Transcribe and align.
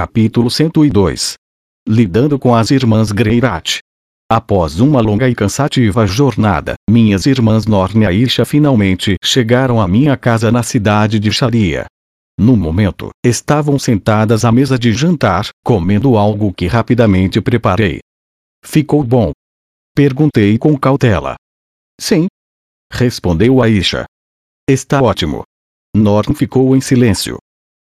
Capítulo 0.00 0.50
102 0.50 1.34
Lidando 1.86 2.38
com 2.38 2.54
as 2.54 2.70
irmãs 2.70 3.12
Greirat. 3.12 3.80
Após 4.32 4.80
uma 4.80 4.98
longa 4.98 5.28
e 5.28 5.34
cansativa 5.34 6.06
jornada, 6.06 6.72
minhas 6.88 7.26
irmãs 7.26 7.66
Norne 7.66 8.04
e 8.04 8.06
Aisha 8.06 8.46
finalmente 8.46 9.16
chegaram 9.22 9.78
à 9.78 9.86
minha 9.86 10.16
casa 10.16 10.50
na 10.50 10.62
cidade 10.62 11.20
de 11.20 11.30
Sharia. 11.30 11.84
No 12.38 12.56
momento, 12.56 13.10
estavam 13.22 13.78
sentadas 13.78 14.42
à 14.42 14.50
mesa 14.50 14.78
de 14.78 14.90
jantar, 14.90 15.50
comendo 15.62 16.16
algo 16.16 16.50
que 16.50 16.66
rapidamente 16.66 17.38
preparei. 17.42 17.98
Ficou 18.64 19.04
bom? 19.04 19.32
Perguntei 19.94 20.56
com 20.56 20.78
cautela. 20.78 21.34
Sim. 22.00 22.26
Respondeu 22.90 23.62
Aisha. 23.62 24.06
Está 24.66 25.02
ótimo. 25.02 25.42
Norn 25.94 26.34
ficou 26.34 26.74
em 26.74 26.80
silêncio. 26.80 27.36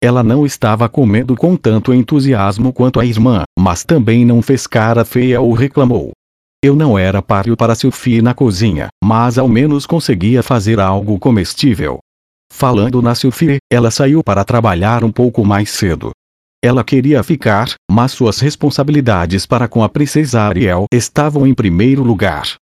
Ela 0.03 0.21
não 0.21 0.45
estava 0.45 0.89
comendo 0.89 1.33
com 1.33 1.55
tanto 1.55 1.93
entusiasmo 1.93 2.73
quanto 2.73 2.99
a 2.99 3.05
irmã, 3.05 3.43
mas 3.57 3.85
também 3.85 4.25
não 4.25 4.41
fez 4.41 4.67
cara 4.67 5.05
feia 5.05 5.39
ou 5.39 5.53
reclamou. 5.53 6.11
Eu 6.61 6.75
não 6.75 6.99
era 6.99 7.21
páreo 7.21 7.55
para 7.55 7.73
Sophie 7.73 8.21
na 8.21 8.33
cozinha, 8.33 8.89
mas 9.01 9.37
ao 9.37 9.47
menos 9.47 9.85
conseguia 9.85 10.43
fazer 10.43 10.77
algo 10.77 11.17
comestível. 11.17 11.99
Falando 12.51 13.01
na 13.01 13.15
Sophie, 13.15 13.59
ela 13.71 13.89
saiu 13.89 14.21
para 14.21 14.43
trabalhar 14.43 15.05
um 15.05 15.11
pouco 15.11 15.45
mais 15.45 15.69
cedo. 15.69 16.11
Ela 16.61 16.83
queria 16.83 17.23
ficar, 17.23 17.73
mas 17.89 18.11
suas 18.11 18.41
responsabilidades 18.41 19.45
para 19.45 19.69
com 19.69 19.85
a 19.85 19.87
princesa 19.87 20.41
Ariel 20.41 20.83
estavam 20.93 21.47
em 21.47 21.53
primeiro 21.53 22.03
lugar. 22.03 22.55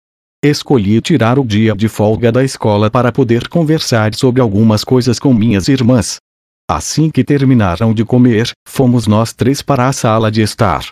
Escolhi 0.44 1.00
tirar 1.00 1.38
o 1.38 1.44
dia 1.44 1.72
de 1.72 1.86
folga 1.86 2.32
da 2.32 2.42
escola 2.42 2.90
para 2.90 3.12
poder 3.12 3.46
conversar 3.46 4.12
sobre 4.16 4.40
algumas 4.40 4.82
coisas 4.82 5.20
com 5.20 5.32
minhas 5.32 5.68
irmãs, 5.68 6.18
Assim 6.70 7.10
que 7.10 7.24
terminaram 7.24 7.94
de 7.94 8.04
comer, 8.04 8.50
fomos 8.68 9.06
nós 9.06 9.32
três 9.32 9.62
para 9.62 9.88
a 9.88 9.92
sala 9.92 10.30
de 10.30 10.42
estar. 10.42 10.86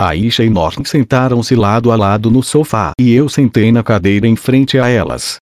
Aisha 0.00 0.44
e 0.44 0.50
Norn 0.50 0.86
sentaram-se 0.86 1.56
lado 1.56 1.90
a 1.90 1.96
lado 1.96 2.30
no 2.30 2.42
sofá 2.42 2.92
e 3.00 3.12
eu 3.12 3.28
sentei 3.28 3.72
na 3.72 3.82
cadeira 3.82 4.28
em 4.28 4.36
frente 4.36 4.78
a 4.78 4.88
elas. 4.88 5.38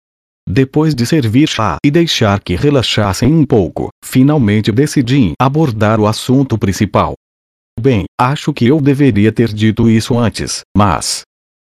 Depois 0.48 0.94
de 0.94 1.04
servir 1.04 1.48
chá 1.48 1.76
e 1.84 1.90
deixar 1.90 2.40
que 2.40 2.54
relaxassem 2.54 3.32
um 3.32 3.44
pouco, 3.44 3.88
finalmente 4.02 4.72
decidi 4.72 5.32
abordar 5.38 6.00
o 6.00 6.06
assunto 6.06 6.56
principal. 6.56 7.14
Bem, 7.78 8.04
acho 8.18 8.52
que 8.52 8.66
eu 8.66 8.80
deveria 8.80 9.32
ter 9.32 9.52
dito 9.52 9.90
isso 9.90 10.16
antes, 10.16 10.60
mas. 10.76 11.22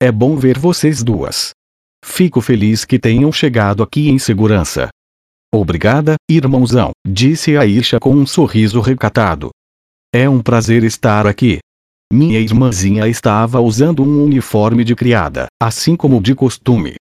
É 0.01 0.11
bom 0.11 0.35
ver 0.35 0.57
vocês 0.57 1.03
duas. 1.03 1.51
Fico 2.03 2.41
feliz 2.41 2.83
que 2.83 2.97
tenham 2.97 3.31
chegado 3.31 3.83
aqui 3.83 4.09
em 4.09 4.17
segurança. 4.17 4.89
Obrigada, 5.53 6.15
irmãozão, 6.29 6.91
disse 7.05 7.57
Aisha 7.57 7.99
com 7.99 8.13
um 8.13 8.25
sorriso 8.25 8.79
recatado. 8.79 9.49
É 10.13 10.29
um 10.29 10.41
prazer 10.41 10.81
estar 10.85 11.27
aqui. 11.27 11.59
Minha 12.11 12.39
irmãzinha 12.39 13.05
estava 13.05 13.59
usando 13.59 14.01
um 14.01 14.23
uniforme 14.23 14.85
de 14.85 14.95
criada, 14.95 15.47
assim 15.61 15.95
como 15.95 16.21
de 16.21 16.33
costume. 16.33 16.95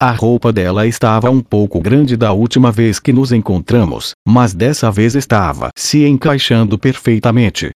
A 0.00 0.10
roupa 0.10 0.52
dela 0.52 0.86
estava 0.86 1.30
um 1.30 1.40
pouco 1.40 1.80
grande 1.80 2.14
da 2.14 2.32
última 2.32 2.70
vez 2.70 2.98
que 2.98 3.10
nos 3.10 3.32
encontramos, 3.32 4.12
mas 4.28 4.52
dessa 4.52 4.90
vez 4.90 5.14
estava 5.14 5.70
se 5.74 6.04
encaixando 6.04 6.78
perfeitamente. 6.78 7.70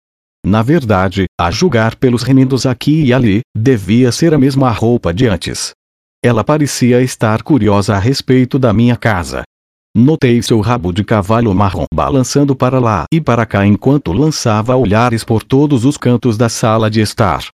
Na 0.45 0.61
verdade, 0.61 1.27
a 1.41 1.53
julgar 1.53 1.95
pelos 1.95 2.25
remendos 2.25 2.67
aqui 2.67 3.05
e 3.05 3.13
ali, 3.13 3.43
devia 3.57 4.11
ser 4.11 4.35
a 4.35 4.39
mesma 4.39 4.71
roupa 4.71 5.15
de 5.15 5.29
antes. 5.29 5.71
Ela 6.25 6.43
parecia 6.43 7.01
estar 7.01 7.43
curiosa 7.43 7.95
a 7.95 7.99
respeito 7.99 8.59
da 8.59 8.73
minha 8.73 8.97
casa, 8.97 9.43
Notei 9.99 10.43
seu 10.43 10.61
rabo 10.61 10.93
de 10.93 11.03
cavalo 11.03 11.55
marrom 11.55 11.87
balançando 11.91 12.55
para 12.55 12.79
lá 12.79 13.07
e 13.11 13.19
para 13.19 13.47
cá 13.47 13.67
enquanto 13.67 14.13
lançava 14.13 14.77
olhares 14.77 15.25
por 15.25 15.43
todos 15.43 15.87
os 15.87 15.97
cantos 15.97 16.37
da 16.37 16.51
sala 16.51 16.91
de 16.91 17.01
estar. 17.01 17.47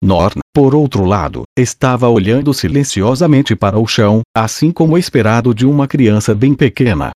Norn, 0.00 0.38
por 0.54 0.72
outro 0.72 1.04
lado, 1.04 1.42
estava 1.58 2.08
olhando 2.08 2.54
silenciosamente 2.54 3.56
para 3.56 3.76
o 3.76 3.88
chão, 3.88 4.20
assim 4.32 4.70
como 4.70 4.96
esperado 4.96 5.52
de 5.52 5.66
uma 5.66 5.88
criança 5.88 6.32
bem 6.32 6.54
pequena. 6.54 7.10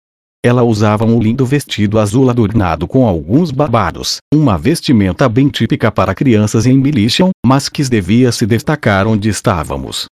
Ela 0.41 0.63
usava 0.63 1.03
um 1.03 1.19
lindo 1.19 1.45
vestido 1.45 1.99
azul 1.99 2.29
adornado 2.29 2.87
com 2.87 3.05
alguns 3.05 3.51
babados, 3.51 4.19
uma 4.33 4.57
vestimenta 4.57 5.27
bem 5.27 5.49
típica 5.49 5.91
para 5.91 6.15
crianças 6.15 6.65
em 6.65 6.77
Militian, 6.77 7.31
mas 7.45 7.67
que 7.67 7.83
devia 7.83 8.31
se 8.31 8.45
destacar 8.45 9.05
onde 9.05 9.27
estávamos. 9.27 10.05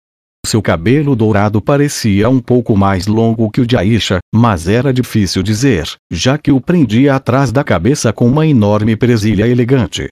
Seu 0.47 0.61
cabelo 0.61 1.13
dourado 1.13 1.61
parecia 1.61 2.29
um 2.29 2.39
pouco 2.39 2.73
mais 2.77 3.05
longo 3.05 3.51
que 3.51 3.59
o 3.59 3.67
de 3.67 3.75
Aisha, 3.75 4.19
mas 4.33 4.69
era 4.69 4.93
difícil 4.93 5.43
dizer, 5.43 5.85
já 6.09 6.37
que 6.37 6.53
o 6.53 6.61
prendia 6.61 7.15
atrás 7.15 7.51
da 7.51 7.65
cabeça 7.65 8.13
com 8.13 8.25
uma 8.25 8.47
enorme 8.47 8.95
presilha 8.95 9.45
elegante. 9.45 10.07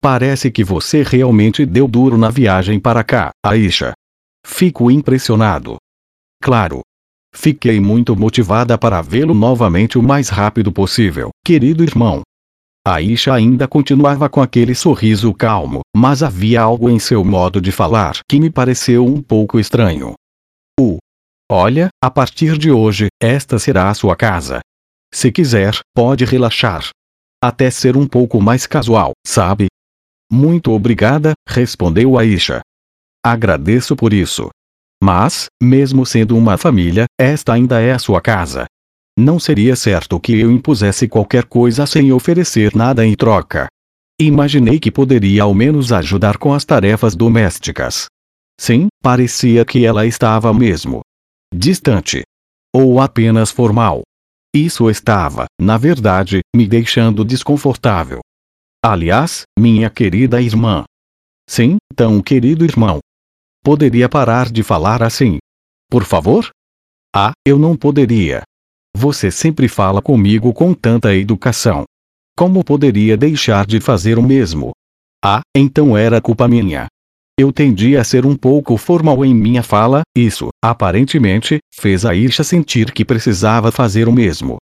Parece 0.00 0.50
que 0.50 0.64
você 0.64 1.02
realmente 1.02 1.66
deu 1.66 1.86
duro 1.86 2.16
na 2.16 2.30
viagem 2.30 2.80
para 2.80 3.04
cá, 3.04 3.32
Aisha. 3.44 3.92
Fico 4.46 4.90
impressionado. 4.90 5.76
Claro. 6.42 6.80
Fiquei 7.34 7.78
muito 7.78 8.16
motivada 8.16 8.78
para 8.78 9.02
vê-lo 9.02 9.34
novamente 9.34 9.98
o 9.98 10.02
mais 10.02 10.30
rápido 10.30 10.72
possível, 10.72 11.28
querido 11.44 11.84
irmão. 11.84 12.22
Aisha 12.88 13.34
ainda 13.34 13.66
continuava 13.66 14.28
com 14.28 14.40
aquele 14.40 14.72
sorriso 14.72 15.34
calmo, 15.34 15.80
mas 15.96 16.22
havia 16.22 16.62
algo 16.62 16.88
em 16.88 17.00
seu 17.00 17.24
modo 17.24 17.60
de 17.60 17.72
falar 17.72 18.20
que 18.30 18.38
me 18.38 18.48
pareceu 18.48 19.04
um 19.04 19.20
pouco 19.20 19.58
estranho. 19.58 20.14
O. 20.78 20.98
Olha, 21.50 21.88
a 22.00 22.08
partir 22.08 22.56
de 22.56 22.70
hoje, 22.70 23.08
esta 23.20 23.58
será 23.58 23.90
a 23.90 23.94
sua 23.94 24.14
casa. 24.14 24.60
Se 25.12 25.32
quiser, 25.32 25.76
pode 25.92 26.24
relaxar. 26.24 26.90
Até 27.42 27.72
ser 27.72 27.96
um 27.96 28.06
pouco 28.06 28.40
mais 28.40 28.68
casual, 28.68 29.10
sabe? 29.26 29.66
Muito 30.30 30.70
obrigada, 30.70 31.32
respondeu 31.48 32.16
Aisha. 32.16 32.60
Agradeço 33.20 33.96
por 33.96 34.12
isso. 34.12 34.48
Mas, 35.02 35.46
mesmo 35.60 36.06
sendo 36.06 36.38
uma 36.38 36.56
família, 36.56 37.06
esta 37.20 37.52
ainda 37.52 37.80
é 37.80 37.90
a 37.90 37.98
sua 37.98 38.20
casa. 38.20 38.64
Não 39.18 39.38
seria 39.38 39.74
certo 39.74 40.20
que 40.20 40.38
eu 40.38 40.50
impusesse 40.50 41.08
qualquer 41.08 41.44
coisa 41.44 41.86
sem 41.86 42.12
oferecer 42.12 42.76
nada 42.76 43.06
em 43.06 43.14
troca. 43.14 43.66
Imaginei 44.20 44.78
que 44.78 44.90
poderia 44.90 45.42
ao 45.42 45.54
menos 45.54 45.90
ajudar 45.90 46.36
com 46.36 46.52
as 46.52 46.64
tarefas 46.64 47.14
domésticas. 47.14 48.06
Sim, 48.60 48.88
parecia 49.02 49.64
que 49.64 49.84
ela 49.84 50.06
estava 50.06 50.52
mesmo 50.52 51.00
distante. 51.54 52.22
Ou 52.74 53.00
apenas 53.00 53.50
formal. 53.50 54.02
Isso 54.54 54.90
estava, 54.90 55.46
na 55.60 55.78
verdade, 55.78 56.40
me 56.54 56.66
deixando 56.66 57.24
desconfortável. 57.24 58.20
Aliás, 58.84 59.42
minha 59.58 59.88
querida 59.88 60.40
irmã. 60.40 60.84
Sim, 61.48 61.76
tão 61.94 62.22
querido 62.22 62.64
irmão. 62.64 62.98
Poderia 63.62 64.08
parar 64.08 64.50
de 64.50 64.62
falar 64.62 65.02
assim? 65.02 65.38
Por 65.90 66.04
favor? 66.04 66.50
Ah, 67.14 67.32
eu 67.46 67.58
não 67.58 67.76
poderia. 67.76 68.42
Você 68.98 69.30
sempre 69.30 69.68
fala 69.68 70.00
comigo 70.00 70.54
com 70.54 70.72
tanta 70.72 71.14
educação. 71.14 71.84
Como 72.34 72.64
poderia 72.64 73.14
deixar 73.14 73.66
de 73.66 73.78
fazer 73.78 74.18
o 74.18 74.22
mesmo? 74.22 74.70
Ah, 75.22 75.42
então 75.54 75.94
era 75.94 76.18
culpa 76.18 76.48
minha. 76.48 76.86
Eu 77.38 77.52
tendia 77.52 78.00
a 78.00 78.04
ser 78.04 78.24
um 78.24 78.34
pouco 78.34 78.78
formal 78.78 79.22
em 79.22 79.34
minha 79.34 79.62
fala, 79.62 80.00
isso, 80.16 80.48
aparentemente, 80.64 81.58
fez 81.74 82.06
a 82.06 82.14
Isha 82.14 82.42
sentir 82.42 82.90
que 82.90 83.04
precisava 83.04 83.70
fazer 83.70 84.08
o 84.08 84.12
mesmo. 84.12 84.56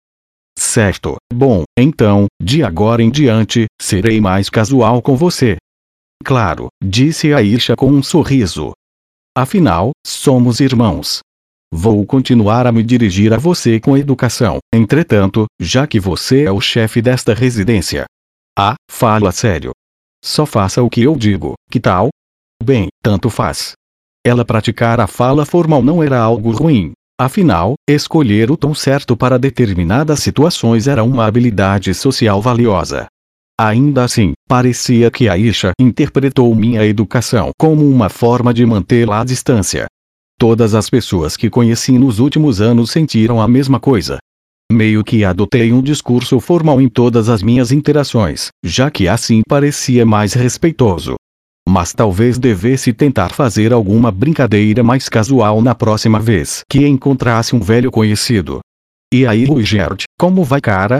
Certo, 0.58 1.16
bom, 1.30 1.64
então, 1.78 2.24
de 2.42 2.64
agora 2.64 3.02
em 3.02 3.10
diante, 3.10 3.66
serei 3.78 4.18
mais 4.18 4.48
casual 4.48 5.02
com 5.02 5.14
você. 5.14 5.58
Claro, 6.24 6.68
disse 6.82 7.34
a 7.34 7.42
Isha 7.42 7.76
com 7.76 7.90
um 7.90 8.02
sorriso. 8.02 8.72
Afinal, 9.36 9.90
somos 10.06 10.58
irmãos. 10.58 11.20
Vou 11.74 12.04
continuar 12.04 12.66
a 12.66 12.70
me 12.70 12.82
dirigir 12.82 13.32
a 13.32 13.38
você 13.38 13.80
com 13.80 13.96
educação, 13.96 14.58
entretanto, 14.74 15.46
já 15.58 15.86
que 15.86 15.98
você 15.98 16.44
é 16.44 16.52
o 16.52 16.60
chefe 16.60 17.00
desta 17.00 17.32
residência. 17.32 18.04
Ah, 18.54 18.74
fala 18.90 19.32
sério. 19.32 19.70
Só 20.22 20.44
faça 20.44 20.82
o 20.82 20.90
que 20.90 21.00
eu 21.00 21.16
digo, 21.16 21.54
que 21.70 21.80
tal? 21.80 22.10
Bem, 22.62 22.88
tanto 23.02 23.30
faz. 23.30 23.72
Ela 24.22 24.44
praticar 24.44 25.00
a 25.00 25.06
fala 25.06 25.46
formal 25.46 25.82
não 25.82 26.02
era 26.02 26.20
algo 26.20 26.50
ruim. 26.50 26.92
Afinal, 27.18 27.72
escolher 27.88 28.50
o 28.50 28.56
tom 28.56 28.74
certo 28.74 29.16
para 29.16 29.38
determinadas 29.38 30.20
situações 30.20 30.86
era 30.86 31.02
uma 31.02 31.24
habilidade 31.24 31.94
social 31.94 32.42
valiosa. 32.42 33.06
Ainda 33.58 34.04
assim, 34.04 34.34
parecia 34.46 35.10
que 35.10 35.26
Aisha 35.26 35.72
interpretou 35.80 36.54
minha 36.54 36.84
educação 36.84 37.50
como 37.58 37.88
uma 37.88 38.10
forma 38.10 38.52
de 38.52 38.66
mantê-la 38.66 39.22
à 39.22 39.24
distância. 39.24 39.86
Todas 40.42 40.74
as 40.74 40.90
pessoas 40.90 41.36
que 41.36 41.48
conheci 41.48 41.96
nos 41.96 42.18
últimos 42.18 42.60
anos 42.60 42.90
sentiram 42.90 43.40
a 43.40 43.46
mesma 43.46 43.78
coisa. 43.78 44.18
Meio 44.72 45.04
que 45.04 45.24
adotei 45.24 45.72
um 45.72 45.80
discurso 45.80 46.40
formal 46.40 46.80
em 46.80 46.88
todas 46.88 47.28
as 47.28 47.44
minhas 47.44 47.70
interações, 47.70 48.48
já 48.64 48.90
que 48.90 49.06
assim 49.06 49.42
parecia 49.48 50.04
mais 50.04 50.32
respeitoso. 50.32 51.14
Mas 51.68 51.92
talvez 51.92 52.40
devesse 52.40 52.92
tentar 52.92 53.28
fazer 53.28 53.72
alguma 53.72 54.10
brincadeira 54.10 54.82
mais 54.82 55.08
casual 55.08 55.62
na 55.62 55.76
próxima 55.76 56.18
vez 56.18 56.62
que 56.68 56.84
encontrasse 56.88 57.54
um 57.54 57.60
velho 57.60 57.92
conhecido. 57.92 58.58
E 59.14 59.24
aí, 59.24 59.46
Luigert, 59.46 60.02
como 60.18 60.42
vai, 60.42 60.60
cara? 60.60 60.98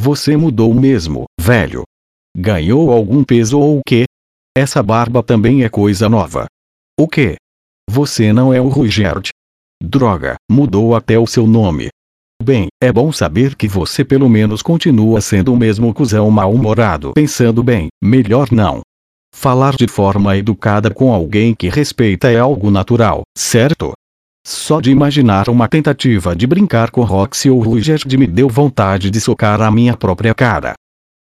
Você 0.00 0.34
mudou 0.34 0.72
mesmo, 0.72 1.26
velho. 1.38 1.82
Ganhou 2.34 2.90
algum 2.90 3.22
peso 3.22 3.58
ou 3.58 3.80
o 3.80 3.82
quê? 3.86 4.06
Essa 4.56 4.82
barba 4.82 5.22
também 5.22 5.62
é 5.62 5.68
coisa 5.68 6.08
nova. 6.08 6.46
O 6.98 7.06
quê? 7.06 7.36
Você 7.90 8.34
não 8.34 8.52
é 8.52 8.60
o 8.60 8.68
Ruigerd. 8.68 9.30
Droga, 9.82 10.34
mudou 10.50 10.94
até 10.94 11.18
o 11.18 11.26
seu 11.26 11.46
nome. 11.46 11.88
Bem, 12.42 12.66
é 12.82 12.92
bom 12.92 13.10
saber 13.10 13.56
que 13.56 13.66
você 13.66 14.04
pelo 14.04 14.28
menos 14.28 14.60
continua 14.60 15.22
sendo 15.22 15.54
o 15.54 15.56
mesmo 15.56 15.94
cuzão 15.94 16.30
mal-humorado. 16.30 17.14
Pensando 17.14 17.62
bem, 17.62 17.88
melhor 18.02 18.52
não. 18.52 18.82
Falar 19.34 19.74
de 19.74 19.88
forma 19.88 20.36
educada 20.36 20.92
com 20.92 21.14
alguém 21.14 21.54
que 21.54 21.70
respeita 21.70 22.30
é 22.30 22.38
algo 22.38 22.70
natural, 22.70 23.22
certo? 23.36 23.92
Só 24.46 24.82
de 24.82 24.90
imaginar 24.90 25.48
uma 25.48 25.66
tentativa 25.66 26.36
de 26.36 26.46
brincar 26.46 26.90
com 26.90 27.02
Roxy 27.04 27.48
ou 27.48 27.58
Ruigerd 27.58 28.18
me 28.18 28.26
deu 28.26 28.50
vontade 28.50 29.10
de 29.10 29.18
socar 29.18 29.62
a 29.62 29.70
minha 29.70 29.96
própria 29.96 30.34
cara. 30.34 30.74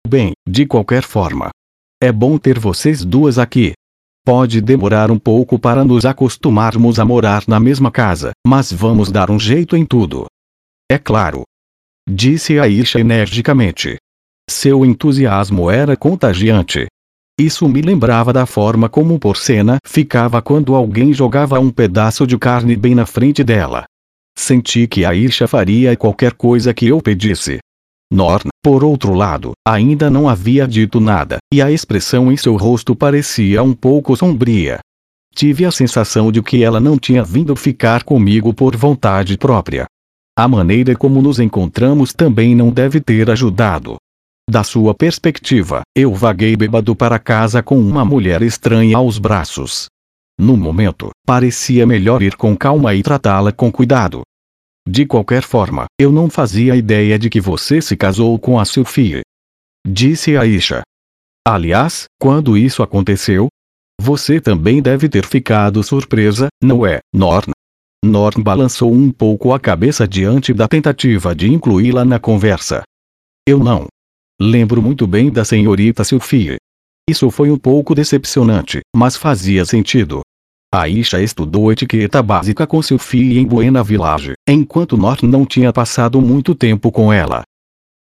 Bem, 0.08 0.32
de 0.48 0.66
qualquer 0.66 1.04
forma. 1.04 1.50
É 2.02 2.14
bom 2.14 2.38
ter 2.38 2.58
vocês 2.58 3.04
duas 3.04 3.38
aqui. 3.38 3.74
Pode 4.26 4.60
demorar 4.60 5.12
um 5.12 5.20
pouco 5.20 5.60
para 5.60 5.84
nos 5.86 6.04
acostumarmos 6.04 6.98
a 6.98 7.06
morar 7.06 7.44
na 7.48 7.60
mesma 7.60 7.92
casa, 7.92 8.32
mas 8.46 8.74
vamos 8.74 9.12
dar 9.12 9.30
um 9.30 9.38
jeito 9.38 9.78
em 9.78 9.86
tudo. 9.86 10.26
É 10.92 10.98
claro. 10.98 11.44
Disse 12.10 12.58
Aisha 12.58 13.00
energicamente. 13.00 13.98
Seu 14.50 14.84
entusiasmo 14.84 15.70
era 15.70 15.96
contagiante. 15.96 16.88
Isso 17.40 17.70
me 17.70 17.84
lembrava 17.84 18.34
da 18.34 18.48
forma 18.48 18.90
como 18.90 19.20
Porcena 19.20 19.78
ficava 19.86 20.42
quando 20.42 20.74
alguém 20.74 21.14
jogava 21.14 21.60
um 21.60 21.70
pedaço 21.70 22.26
de 22.26 22.36
carne 22.36 22.76
bem 22.76 22.96
na 22.96 23.06
frente 23.06 23.44
dela. 23.44 23.86
Senti 24.36 24.88
que 24.88 25.06
Aisha 25.06 25.48
faria 25.48 25.96
qualquer 25.96 26.34
coisa 26.34 26.74
que 26.74 26.88
eu 26.88 27.00
pedisse. 27.00 27.60
Norn, 28.12 28.50
por 28.64 28.84
outro 28.84 29.14
lado, 29.14 29.52
ainda 29.68 30.10
não 30.10 30.30
havia 30.30 30.68
dito 30.68 31.00
nada, 31.00 31.38
e 31.54 31.62
a 31.62 31.72
expressão 31.72 32.32
em 32.32 32.38
seu 32.38 32.56
rosto 32.56 32.96
parecia 32.96 33.64
um 33.64 33.74
pouco 33.74 34.16
sombria. 34.16 34.80
Tive 35.34 35.66
a 35.66 35.72
sensação 35.72 36.32
de 36.32 36.42
que 36.42 36.64
ela 36.64 36.80
não 36.80 36.98
tinha 36.98 37.24
vindo 37.24 37.56
ficar 37.56 38.04
comigo 38.04 38.54
por 38.54 38.76
vontade 38.76 39.38
própria. 39.38 39.86
A 40.38 40.48
maneira 40.48 40.96
como 40.96 41.22
nos 41.22 41.40
encontramos 41.40 42.14
também 42.14 42.56
não 42.56 42.70
deve 42.70 43.02
ter 43.02 43.30
ajudado. 43.30 43.98
Da 44.50 44.64
sua 44.64 44.94
perspectiva, 44.94 45.82
eu 45.98 46.14
vaguei 46.14 46.56
bêbado 46.56 46.96
para 46.96 47.18
casa 47.18 47.64
com 47.64 47.80
uma 47.80 48.06
mulher 48.06 48.42
estranha 48.44 48.98
aos 48.98 49.18
braços. 49.18 49.88
No 50.40 50.56
momento, 50.56 51.10
parecia 51.26 51.86
melhor 51.88 52.22
ir 52.22 52.36
com 52.36 52.56
calma 52.56 52.94
e 52.94 53.02
tratá-la 53.02 53.52
com 53.52 53.72
cuidado. 53.72 54.22
De 54.88 55.06
qualquer 55.06 55.42
forma, 55.42 55.86
eu 56.00 56.12
não 56.12 56.30
fazia 56.30 56.76
ideia 56.76 57.18
de 57.18 57.30
que 57.30 57.42
você 57.42 57.82
se 57.82 57.98
casou 57.98 58.38
com 58.38 58.60
a 58.60 58.66
Sophie. 58.66 59.22
Disse 59.86 60.38
Aisha. 60.38 60.84
Aliás, 61.48 62.06
quando 62.20 62.58
isso 62.58 62.84
aconteceu? 62.84 63.48
Você 64.00 64.40
também 64.40 64.82
deve 64.82 65.10
ter 65.10 65.26
ficado 65.26 65.82
surpresa, 65.82 66.48
não 66.62 66.86
é, 66.86 67.00
Norn? 67.14 67.52
Norm 68.04 68.44
balançou 68.44 68.94
um 68.94 69.12
pouco 69.12 69.54
a 69.54 69.60
cabeça 69.60 70.08
diante 70.08 70.54
da 70.54 70.68
tentativa 70.68 71.34
de 71.34 71.52
incluí-la 71.52 72.06
na 72.06 72.20
conversa. 72.20 72.84
Eu 73.48 73.60
não. 73.60 73.88
Lembro 74.40 74.82
muito 74.82 75.08
bem 75.08 75.32
da 75.32 75.46
senhorita 75.46 76.04
Sophie. 76.04 76.58
Isso 77.10 77.32
foi 77.32 77.50
um 77.50 77.58
pouco 77.58 77.96
decepcionante, 77.96 78.82
mas 78.96 79.16
fazia 79.16 79.66
sentido. 79.66 80.22
Aisha 80.82 81.22
estudou 81.22 81.72
etiqueta 81.72 82.22
básica 82.22 82.66
com 82.66 82.82
Sophie 82.82 83.38
em 83.38 83.46
Buena 83.46 83.84
Village, 83.84 84.34
enquanto 84.48 84.98
Norm 84.98 85.24
não 85.24 85.46
tinha 85.46 85.72
passado 85.72 86.22
muito 86.22 86.56
tempo 86.56 86.92
com 86.92 87.12
ela. 87.12 87.44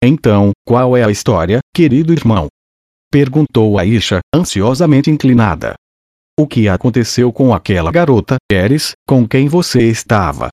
Então, 0.04 0.52
qual 0.66 0.98
é 0.98 1.04
a 1.04 1.12
história, 1.12 1.60
querido 1.74 2.12
irmão? 2.12 2.48
Perguntou 3.12 3.78
Aisha, 3.78 4.20
ansiosamente 4.34 5.12
inclinada. 5.12 5.76
O 6.40 6.48
que 6.48 6.68
aconteceu 6.68 7.32
com 7.32 7.54
aquela 7.54 7.92
garota, 7.92 8.38
Eris, 8.52 8.94
com 9.08 9.28
quem 9.28 9.48
você 9.48 9.90
estava? 9.90 10.50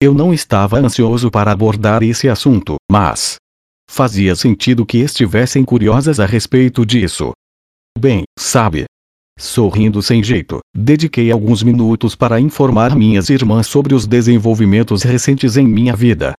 Eu 0.00 0.12
não 0.12 0.32
estava 0.32 0.78
ansioso 0.78 1.30
para 1.30 1.52
abordar 1.52 2.02
esse 2.02 2.28
assunto, 2.28 2.76
mas 2.90 3.36
fazia 3.88 4.36
sentido 4.36 4.86
que 4.86 4.98
estivessem 4.98 5.64
curiosas 5.64 6.20
a 6.20 6.26
respeito 6.26 6.84
disso. 6.84 7.32
Bem, 7.98 8.24
sabe? 8.38 8.84
Sorrindo 9.38 10.02
sem 10.02 10.22
jeito, 10.22 10.60
dediquei 10.76 11.30
alguns 11.30 11.62
minutos 11.62 12.14
para 12.14 12.40
informar 12.40 12.94
minhas 12.94 13.28
irmãs 13.30 13.66
sobre 13.66 13.94
os 13.94 14.06
desenvolvimentos 14.06 15.02
recentes 15.02 15.56
em 15.56 15.66
minha 15.66 15.96
vida. 15.96 16.34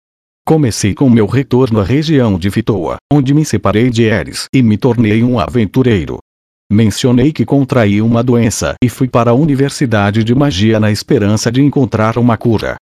Comecei 0.46 0.94
com 0.94 1.08
meu 1.08 1.26
retorno 1.26 1.80
à 1.80 1.84
região 1.84 2.38
de 2.38 2.50
Fitoa, 2.50 2.96
onde 3.12 3.32
me 3.32 3.44
separei 3.44 3.90
de 3.90 4.02
Eris 4.02 4.46
e 4.52 4.62
me 4.62 4.76
tornei 4.76 5.22
um 5.22 5.38
aventureiro. 5.38 6.18
Mencionei 6.70 7.32
que 7.32 7.44
contraí 7.44 8.00
uma 8.00 8.22
doença 8.22 8.74
e 8.82 8.88
fui 8.88 9.08
para 9.08 9.30
a 9.30 9.34
Universidade 9.34 10.24
de 10.24 10.34
Magia 10.34 10.80
na 10.80 10.90
esperança 10.90 11.50
de 11.52 11.62
encontrar 11.62 12.18
uma 12.18 12.36
cura. 12.36 12.76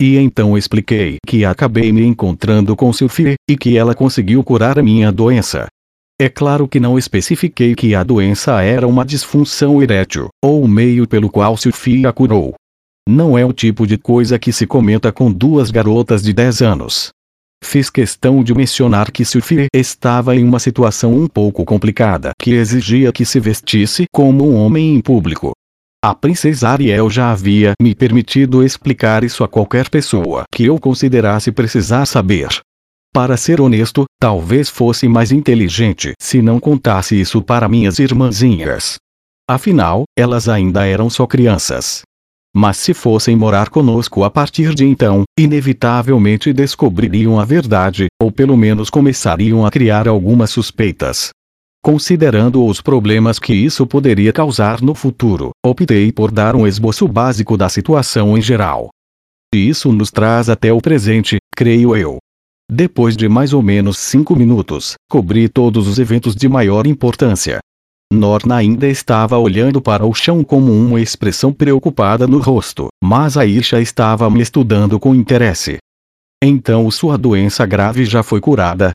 E 0.00 0.16
então 0.16 0.58
expliquei 0.58 1.18
que 1.26 1.44
acabei 1.44 1.92
me 1.92 2.04
encontrando 2.04 2.74
com 2.74 2.92
Sophie, 2.92 3.34
e 3.48 3.56
que 3.56 3.76
ela 3.76 3.94
conseguiu 3.94 4.42
curar 4.42 4.78
a 4.78 4.82
minha 4.82 5.12
doença. 5.12 5.66
É 6.20 6.28
claro 6.28 6.68
que 6.68 6.78
não 6.78 6.96
especifiquei 6.96 7.74
que 7.74 7.92
a 7.92 8.04
doença 8.04 8.62
era 8.62 8.86
uma 8.86 9.04
disfunção 9.04 9.82
erétil, 9.82 10.28
ou 10.40 10.62
o 10.62 10.68
meio 10.68 11.08
pelo 11.08 11.28
qual 11.28 11.56
Sophie 11.56 12.06
a 12.06 12.12
curou. 12.12 12.54
Não 13.08 13.36
é 13.36 13.44
o 13.44 13.52
tipo 13.52 13.84
de 13.84 13.98
coisa 13.98 14.38
que 14.38 14.52
se 14.52 14.64
comenta 14.64 15.10
com 15.10 15.30
duas 15.30 15.72
garotas 15.72 16.22
de 16.22 16.32
10 16.32 16.62
anos. 16.62 17.08
Fiz 17.64 17.90
questão 17.90 18.44
de 18.44 18.54
mencionar 18.54 19.10
que 19.10 19.24
Sophie 19.24 19.66
estava 19.74 20.36
em 20.36 20.44
uma 20.44 20.60
situação 20.60 21.12
um 21.12 21.26
pouco 21.26 21.64
complicada 21.64 22.30
que 22.40 22.52
exigia 22.52 23.12
que 23.12 23.24
se 23.24 23.40
vestisse 23.40 24.04
como 24.12 24.48
um 24.48 24.54
homem 24.54 24.94
em 24.94 25.00
público. 25.00 25.50
A 26.04 26.14
princesa 26.14 26.68
Ariel 26.68 27.10
já 27.10 27.32
havia 27.32 27.72
me 27.82 27.92
permitido 27.92 28.62
explicar 28.62 29.24
isso 29.24 29.42
a 29.42 29.48
qualquer 29.48 29.88
pessoa 29.88 30.44
que 30.54 30.66
eu 30.66 30.78
considerasse 30.78 31.50
precisar 31.50 32.06
saber. 32.06 32.48
Para 33.14 33.36
ser 33.36 33.60
honesto, 33.60 34.06
talvez 34.20 34.68
fosse 34.68 35.06
mais 35.06 35.30
inteligente 35.30 36.14
se 36.20 36.42
não 36.42 36.58
contasse 36.58 37.18
isso 37.18 37.40
para 37.40 37.68
minhas 37.68 38.00
irmãzinhas. 38.00 38.96
Afinal, 39.48 40.02
elas 40.18 40.48
ainda 40.48 40.84
eram 40.84 41.08
só 41.08 41.24
crianças. 41.24 42.02
Mas 42.52 42.76
se 42.76 42.92
fossem 42.92 43.36
morar 43.36 43.68
conosco 43.68 44.24
a 44.24 44.30
partir 44.30 44.74
de 44.74 44.84
então, 44.84 45.22
inevitavelmente 45.38 46.52
descobririam 46.52 47.38
a 47.38 47.44
verdade, 47.44 48.06
ou 48.20 48.32
pelo 48.32 48.56
menos 48.56 48.90
começariam 48.90 49.64
a 49.64 49.70
criar 49.70 50.08
algumas 50.08 50.50
suspeitas. 50.50 51.30
Considerando 51.84 52.66
os 52.66 52.80
problemas 52.80 53.38
que 53.38 53.54
isso 53.54 53.86
poderia 53.86 54.32
causar 54.32 54.82
no 54.82 54.92
futuro, 54.92 55.50
optei 55.64 56.10
por 56.10 56.32
dar 56.32 56.56
um 56.56 56.66
esboço 56.66 57.06
básico 57.06 57.56
da 57.56 57.68
situação 57.68 58.36
em 58.36 58.42
geral. 58.42 58.88
E 59.54 59.68
isso 59.68 59.92
nos 59.92 60.10
traz 60.10 60.48
até 60.48 60.72
o 60.72 60.80
presente, 60.80 61.36
creio 61.54 61.94
eu. 61.94 62.18
Depois 62.70 63.16
de 63.16 63.28
mais 63.28 63.52
ou 63.52 63.62
menos 63.62 63.98
cinco 63.98 64.34
minutos, 64.34 64.94
cobri 65.10 65.48
todos 65.48 65.86
os 65.86 65.98
eventos 65.98 66.34
de 66.34 66.48
maior 66.48 66.86
importância, 66.86 67.60
Norna 68.14 68.56
ainda 68.56 68.86
estava 68.86 69.36
olhando 69.38 69.80
para 69.80 70.06
o 70.06 70.14
chão 70.14 70.44
com 70.44 70.60
uma 70.60 71.00
expressão 71.00 71.52
preocupada 71.52 72.26
no 72.26 72.38
rosto, 72.38 72.88
mas 73.02 73.36
Aisha 73.36 73.80
estava 73.80 74.30
me 74.30 74.40
estudando 74.40 74.98
com 75.00 75.14
interesse. 75.14 75.78
Então 76.42 76.90
sua 76.90 77.18
doença 77.18 77.66
grave 77.66 78.04
já 78.04 78.22
foi 78.22 78.40
curada? 78.40 78.92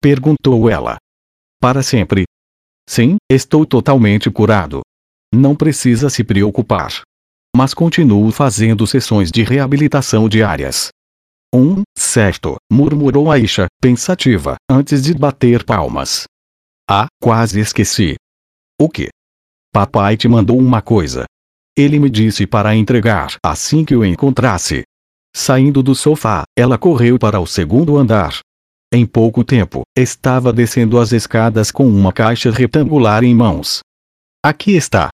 Perguntou 0.00 0.68
ela. 0.68 0.96
Para 1.60 1.82
sempre. 1.82 2.24
Sim, 2.88 3.16
estou 3.30 3.64
totalmente 3.64 4.30
curado. 4.30 4.80
Não 5.32 5.54
precisa 5.54 6.10
se 6.10 6.24
preocupar. 6.24 7.02
Mas 7.56 7.74
continuo 7.74 8.30
fazendo 8.30 8.86
sessões 8.86 9.30
de 9.30 9.42
reabilitação 9.42 10.28
diárias. 10.28 10.88
Um, 11.52 11.82
certo, 11.98 12.56
murmurou 12.70 13.30
Aisha, 13.30 13.66
pensativa, 13.80 14.54
antes 14.70 15.02
de 15.02 15.12
bater 15.12 15.64
palmas. 15.64 16.24
Ah, 16.88 17.08
quase 17.20 17.58
esqueci. 17.58 18.14
O 18.80 18.88
que? 18.88 19.08
Papai 19.72 20.16
te 20.16 20.28
mandou 20.28 20.58
uma 20.58 20.80
coisa. 20.80 21.24
Ele 21.76 21.98
me 21.98 22.08
disse 22.08 22.46
para 22.46 22.76
entregar 22.76 23.36
assim 23.44 23.84
que 23.84 23.96
o 23.96 24.04
encontrasse. 24.04 24.84
Saindo 25.34 25.82
do 25.82 25.94
sofá, 25.94 26.44
ela 26.56 26.78
correu 26.78 27.18
para 27.18 27.40
o 27.40 27.46
segundo 27.46 27.96
andar. 27.96 28.38
Em 28.92 29.04
pouco 29.04 29.44
tempo, 29.44 29.82
estava 29.96 30.52
descendo 30.52 30.98
as 30.98 31.12
escadas 31.12 31.70
com 31.70 31.86
uma 31.86 32.12
caixa 32.12 32.50
retangular 32.50 33.24
em 33.24 33.34
mãos. 33.34 33.80
Aqui 34.44 34.76
está. 34.76 35.10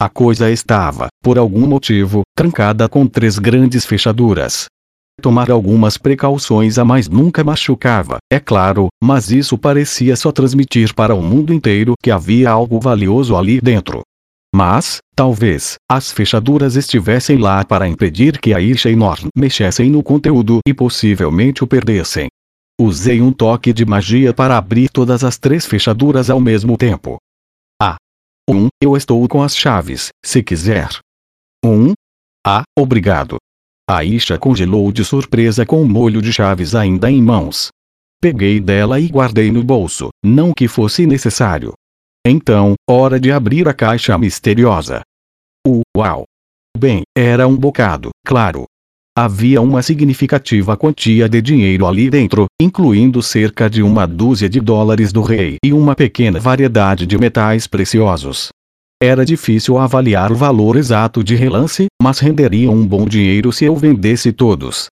A 0.00 0.08
coisa 0.08 0.50
estava, 0.50 1.08
por 1.22 1.36
algum 1.38 1.66
motivo, 1.66 2.22
trancada 2.36 2.88
com 2.88 3.06
três 3.06 3.38
grandes 3.38 3.84
fechaduras. 3.84 4.66
Tomar 5.20 5.50
algumas 5.50 5.98
precauções 5.98 6.78
a 6.78 6.84
mais 6.84 7.06
nunca 7.06 7.44
machucava, 7.44 8.16
é 8.32 8.40
claro, 8.40 8.88
mas 9.02 9.30
isso 9.30 9.58
parecia 9.58 10.16
só 10.16 10.32
transmitir 10.32 10.94
para 10.94 11.14
o 11.14 11.22
mundo 11.22 11.52
inteiro 11.52 11.92
que 12.02 12.10
havia 12.10 12.50
algo 12.50 12.80
valioso 12.80 13.36
ali 13.36 13.60
dentro. 13.60 14.00
Mas, 14.54 14.98
talvez, 15.14 15.76
as 15.88 16.10
fechaduras 16.10 16.74
estivessem 16.74 17.36
lá 17.36 17.62
para 17.64 17.86
impedir 17.86 18.40
que 18.40 18.54
Aisha 18.54 18.90
e 18.90 18.96
Norn 18.96 19.28
mexessem 19.36 19.90
no 19.90 20.02
conteúdo 20.02 20.60
e 20.66 20.72
possivelmente 20.72 21.62
o 21.62 21.66
perdessem. 21.66 22.28
Usei 22.80 23.20
um 23.20 23.30
toque 23.30 23.74
de 23.74 23.84
magia 23.84 24.32
para 24.32 24.56
abrir 24.56 24.88
todas 24.88 25.22
as 25.22 25.36
três 25.36 25.66
fechaduras 25.66 26.30
ao 26.30 26.40
mesmo 26.40 26.78
tempo. 26.78 27.18
Ah. 27.80 27.96
1. 28.48 28.56
Um, 28.56 28.68
eu 28.82 28.96
estou 28.96 29.28
com 29.28 29.42
as 29.42 29.54
chaves, 29.54 30.08
se 30.24 30.42
quiser. 30.42 30.88
1. 31.62 31.68
Um, 31.68 31.92
ah, 32.44 32.62
obrigado. 32.76 33.36
Aisha 33.96 34.38
congelou 34.38 34.92
de 34.92 35.04
surpresa 35.04 35.66
com 35.66 35.82
o 35.82 35.88
molho 35.88 36.22
de 36.22 36.32
chaves 36.32 36.74
ainda 36.74 37.10
em 37.10 37.20
mãos. 37.20 37.68
Peguei 38.20 38.60
dela 38.60 39.00
e 39.00 39.08
guardei 39.08 39.50
no 39.50 39.64
bolso, 39.64 40.10
não 40.24 40.52
que 40.52 40.68
fosse 40.68 41.06
necessário. 41.06 41.72
Então, 42.24 42.74
hora 42.88 43.18
de 43.18 43.32
abrir 43.32 43.66
a 43.66 43.74
caixa 43.74 44.16
misteriosa. 44.16 45.00
Uau! 45.96 46.24
Bem, 46.76 47.02
era 47.16 47.48
um 47.48 47.56
bocado, 47.56 48.10
claro. 48.24 48.64
Havia 49.16 49.60
uma 49.60 49.82
significativa 49.82 50.76
quantia 50.76 51.28
de 51.28 51.42
dinheiro 51.42 51.86
ali 51.86 52.08
dentro, 52.08 52.46
incluindo 52.60 53.20
cerca 53.22 53.68
de 53.68 53.82
uma 53.82 54.06
dúzia 54.06 54.48
de 54.48 54.60
dólares 54.60 55.12
do 55.12 55.20
rei 55.20 55.56
e 55.64 55.72
uma 55.72 55.96
pequena 55.96 56.38
variedade 56.38 57.06
de 57.06 57.18
metais 57.18 57.66
preciosos. 57.66 58.50
Era 59.02 59.24
difícil 59.24 59.78
avaliar 59.78 60.30
o 60.30 60.34
valor 60.34 60.76
exato 60.76 61.24
de 61.24 61.34
relance, 61.34 61.86
mas 62.02 62.18
renderia 62.18 62.70
um 62.70 62.86
bom 62.86 63.06
dinheiro 63.06 63.50
se 63.50 63.64
eu 63.64 63.74
vendesse 63.74 64.30
todos. 64.30 64.88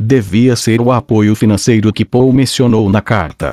Devia 0.00 0.56
ser 0.56 0.80
o 0.80 0.90
apoio 0.90 1.36
financeiro 1.36 1.92
que 1.92 2.02
Paul 2.02 2.32
mencionou 2.32 2.88
na 2.88 3.02
carta. 3.02 3.52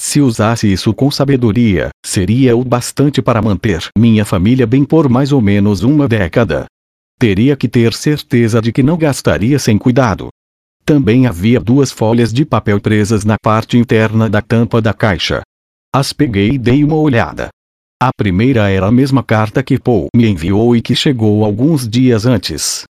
Se 0.00 0.20
usasse 0.20 0.72
isso 0.72 0.92
com 0.92 1.08
sabedoria, 1.08 1.90
seria 2.04 2.56
o 2.56 2.64
bastante 2.64 3.22
para 3.22 3.40
manter 3.40 3.86
minha 3.96 4.24
família 4.24 4.66
bem 4.66 4.84
por 4.84 5.08
mais 5.08 5.30
ou 5.30 5.40
menos 5.40 5.84
uma 5.84 6.08
década. 6.08 6.66
Teria 7.16 7.56
que 7.56 7.68
ter 7.68 7.92
certeza 7.92 8.60
de 8.60 8.72
que 8.72 8.82
não 8.82 8.98
gastaria 8.98 9.60
sem 9.60 9.78
cuidado. 9.78 10.30
Também 10.84 11.28
havia 11.28 11.60
duas 11.60 11.92
folhas 11.92 12.32
de 12.32 12.44
papel 12.44 12.80
presas 12.80 13.24
na 13.24 13.36
parte 13.40 13.78
interna 13.78 14.28
da 14.28 14.42
tampa 14.42 14.82
da 14.82 14.92
caixa. 14.92 15.42
As 15.94 16.12
peguei 16.12 16.54
e 16.54 16.58
dei 16.58 16.82
uma 16.82 16.96
olhada. 16.96 17.50
A 18.04 18.10
primeira 18.14 18.68
era 18.68 18.88
a 18.88 18.92
mesma 18.92 19.22
carta 19.22 19.62
que 19.62 19.78
Paul 19.78 20.08
me 20.14 20.28
enviou 20.28 20.76
e 20.76 20.82
que 20.82 20.94
chegou 20.94 21.42
alguns 21.42 21.88
dias 21.88 22.26
antes. 22.26 22.84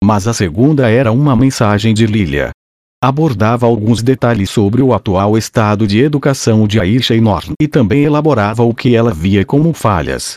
Mas 0.00 0.28
a 0.28 0.32
segunda 0.32 0.88
era 0.88 1.10
uma 1.10 1.34
mensagem 1.34 1.92
de 1.92 2.06
Lilia. 2.06 2.52
Abordava 3.02 3.66
alguns 3.66 4.00
detalhes 4.00 4.48
sobre 4.48 4.80
o 4.80 4.94
atual 4.94 5.36
estado 5.36 5.88
de 5.88 5.98
educação 5.98 6.68
de 6.68 6.78
Aisha 6.78 7.16
e 7.16 7.20
Norn 7.20 7.54
e 7.60 7.66
também 7.66 8.04
elaborava 8.04 8.62
o 8.62 8.72
que 8.72 8.94
ela 8.94 9.12
via 9.12 9.44
como 9.44 9.72
falhas. 9.72 10.36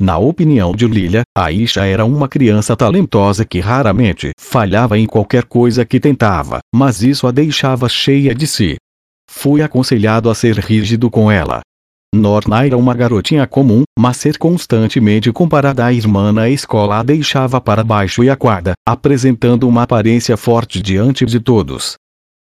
Na 0.00 0.16
opinião 0.16 0.76
de 0.76 0.86
Lilia, 0.86 1.22
Aisha 1.36 1.84
era 1.84 2.04
uma 2.04 2.28
criança 2.28 2.76
talentosa 2.76 3.44
que 3.44 3.58
raramente 3.58 4.30
falhava 4.38 4.96
em 4.96 5.06
qualquer 5.06 5.42
coisa 5.42 5.84
que 5.84 5.98
tentava, 5.98 6.60
mas 6.72 7.02
isso 7.02 7.26
a 7.26 7.32
deixava 7.32 7.88
cheia 7.88 8.32
de 8.32 8.46
si. 8.46 8.76
Fui 9.28 9.60
aconselhado 9.60 10.30
a 10.30 10.36
ser 10.36 10.56
rígido 10.56 11.10
com 11.10 11.32
ela, 11.32 11.62
Norna 12.14 12.66
era 12.66 12.76
uma 12.76 12.92
garotinha 12.92 13.46
comum, 13.46 13.84
mas 13.98 14.18
ser 14.18 14.36
constantemente 14.36 15.32
comparada 15.32 15.86
à 15.86 15.92
irmã 15.92 16.30
na 16.30 16.48
escola 16.50 16.98
a 16.98 17.02
deixava 17.02 17.58
para 17.58 17.82
baixo 17.82 18.22
e 18.22 18.28
aquada, 18.28 18.74
apresentando 18.86 19.66
uma 19.66 19.84
aparência 19.84 20.36
forte 20.36 20.82
diante 20.82 21.24
de 21.24 21.40
todos. 21.40 21.94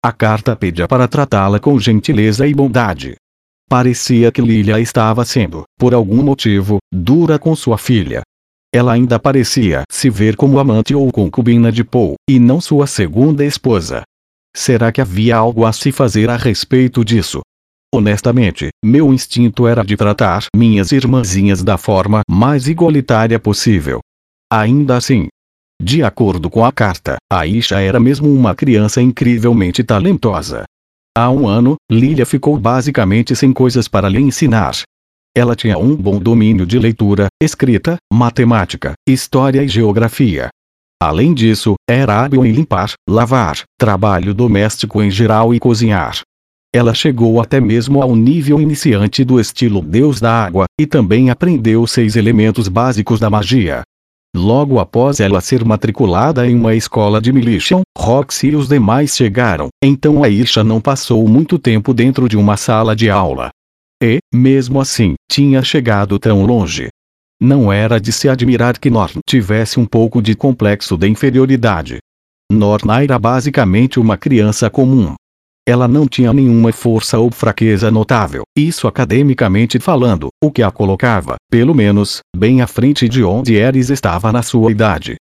A 0.04 0.12
carta 0.12 0.56
pedia 0.56 0.88
para 0.88 1.08
tratá-la 1.08 1.60
com 1.60 1.80
gentileza 1.80 2.48
e 2.48 2.54
bondade. 2.54 3.16
Parecia 3.70 4.32
que 4.32 4.42
Lilia 4.42 4.80
estava 4.80 5.24
sendo, 5.24 5.64
por 5.78 5.94
algum 5.94 6.24
motivo, 6.24 6.80
dura 6.92 7.38
com 7.38 7.56
sua 7.56 7.78
filha. 7.78 8.24
Ela 8.74 8.94
ainda 8.94 9.20
parecia 9.20 9.84
se 9.90 10.10
ver 10.10 10.36
como 10.36 10.58
amante 10.58 10.96
ou 10.96 11.12
concubina 11.12 11.72
de 11.72 11.84
Paul, 11.84 12.16
e 12.28 12.40
não 12.40 12.60
sua 12.60 12.88
segunda 12.88 13.46
esposa. 13.46 14.02
Será 14.56 14.92
que 14.92 15.00
havia 15.00 15.38
algo 15.38 15.64
a 15.64 15.72
se 15.72 15.92
fazer 15.92 16.28
a 16.28 16.38
respeito 16.38 17.06
disso? 17.06 17.42
Honestamente, 17.94 18.70
meu 18.86 19.12
instinto 19.12 19.68
era 19.68 19.84
de 19.84 19.98
tratar 19.98 20.46
minhas 20.56 20.92
irmãzinhas 20.92 21.64
da 21.64 21.78
forma 21.78 22.22
mais 22.30 22.68
igualitária 22.68 23.40
possível. 23.40 24.00
Ainda 24.52 24.98
assim, 24.98 25.28
de 25.82 26.04
acordo 26.04 26.50
com 26.50 26.66
a 26.66 26.72
carta, 26.74 27.16
Aisha 27.32 27.80
era 27.80 28.00
mesmo 28.00 28.30
uma 28.32 28.54
criança 28.54 29.02
incrivelmente 29.02 29.82
talentosa. 29.82 30.66
Há 31.18 31.32
um 31.32 31.48
ano, 31.48 31.78
Lilia 31.90 32.26
ficou 32.26 32.58
basicamente 32.60 33.36
sem 33.36 33.54
coisas 33.54 33.88
para 33.88 34.10
lhe 34.10 34.20
ensinar. 34.20 34.74
Ela 35.36 35.56
tinha 35.56 35.78
um 35.78 35.96
bom 35.96 36.20
domínio 36.20 36.66
de 36.66 36.78
leitura, 36.78 37.28
escrita, 37.42 37.98
matemática, 38.12 38.94
história 39.08 39.64
e 39.64 39.68
geografia. 39.68 40.50
Além 41.02 41.34
disso, 41.34 41.76
era 41.90 42.24
hábil 42.24 42.46
em 42.46 42.52
limpar, 42.52 42.92
lavar, 43.10 43.64
trabalho 43.80 44.34
doméstico 44.34 45.02
em 45.02 45.10
geral 45.10 45.54
e 45.54 45.60
cozinhar. 45.60 46.20
Ela 46.74 46.94
chegou 46.94 47.42
até 47.42 47.60
mesmo 47.60 48.02
ao 48.02 48.16
nível 48.16 48.62
iniciante 48.62 49.24
do 49.24 49.40
estilo 49.40 49.82
Deus 49.82 50.22
da 50.22 50.32
Água, 50.32 50.66
e 50.80 50.86
também 50.86 51.32
aprendeu 51.32 51.88
seis 51.88 52.16
elementos 52.16 52.68
básicos 52.68 53.20
da 53.20 53.28
magia. 53.28 53.82
Logo 54.36 54.80
após 54.80 55.20
ela 55.20 55.42
ser 55.42 55.66
matriculada 55.66 56.48
em 56.48 56.56
uma 56.56 56.76
escola 56.76 57.20
de 57.20 57.34
Militian, 57.34 57.82
Roxy 57.98 58.50
e 58.50 58.56
os 58.56 58.68
demais 58.68 59.16
chegaram, 59.16 59.70
então 59.84 60.24
Aisha 60.24 60.64
não 60.64 60.80
passou 60.80 61.28
muito 61.28 61.58
tempo 61.58 61.92
dentro 61.92 62.30
de 62.30 62.38
uma 62.38 62.56
sala 62.56 62.96
de 62.96 63.10
aula. 63.10 63.50
E, 64.02 64.20
mesmo 64.32 64.80
assim, 64.80 65.16
tinha 65.30 65.64
chegado 65.64 66.20
tão 66.20 66.46
longe. 66.46 66.90
Não 67.42 67.74
era 67.74 68.00
de 68.00 68.12
se 68.12 68.30
admirar 68.30 68.78
que 68.78 68.92
Norn 68.92 69.18
tivesse 69.28 69.80
um 69.80 69.86
pouco 69.86 70.22
de 70.22 70.36
complexo 70.36 70.96
de 70.96 71.08
inferioridade. 71.08 71.98
Norn 72.52 73.04
era 73.04 73.18
basicamente 73.18 74.00
uma 74.00 74.18
criança 74.18 74.70
comum, 74.70 75.16
ela 75.70 75.88
não 75.88 76.08
tinha 76.08 76.34
nenhuma 76.34 76.72
força 76.74 77.20
ou 77.20 77.30
fraqueza 77.30 77.92
notável, 77.92 78.42
isso 78.58 78.88
academicamente 78.88 79.80
falando, 79.80 80.30
o 80.44 80.52
que 80.52 80.64
a 80.64 80.72
colocava, 80.72 81.36
pelo 81.52 81.76
menos, 81.76 82.22
bem 82.36 82.60
à 82.62 82.66
frente 82.66 83.08
de 83.08 83.24
onde 83.24 83.54
Eris 83.54 83.92
estava 83.92 84.32
na 84.32 84.42
sua 84.42 84.72
idade. 84.72 85.16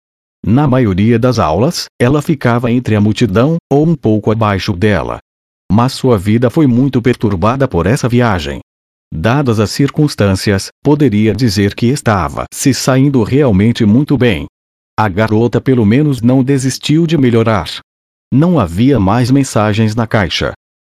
Na 0.46 0.68
maioria 0.68 1.18
das 1.18 1.40
aulas, 1.40 1.86
ela 2.00 2.22
ficava 2.22 2.72
entre 2.72 2.96
a 2.96 3.02
multidão, 3.02 3.58
ou 3.74 3.88
um 3.88 3.96
pouco 3.96 4.32
abaixo 4.32 4.74
dela. 4.74 5.18
Mas 5.72 5.94
sua 5.94 6.16
vida 6.16 6.52
foi 6.52 6.68
muito 6.68 7.02
perturbada 7.02 7.68
por 7.68 7.88
essa 7.88 8.08
viagem. 8.08 8.60
Dadas 9.12 9.60
as 9.60 9.72
circunstâncias, 9.72 10.68
poderia 10.84 11.34
dizer 11.34 11.74
que 11.74 11.88
estava 11.88 12.46
se 12.54 12.72
saindo 12.72 13.24
realmente 13.24 13.84
muito 13.84 14.16
bem. 14.16 14.46
A 14.96 15.10
garota 15.10 15.60
pelo 15.60 15.86
menos 15.88 16.22
não 16.22 16.44
desistiu 16.44 17.08
de 17.08 17.18
melhorar. 17.18 17.68
Não 18.34 18.60
havia 18.60 19.00
mais 19.00 19.32
mensagens 19.32 19.96
na 19.96 20.06
caixa. 20.08 20.54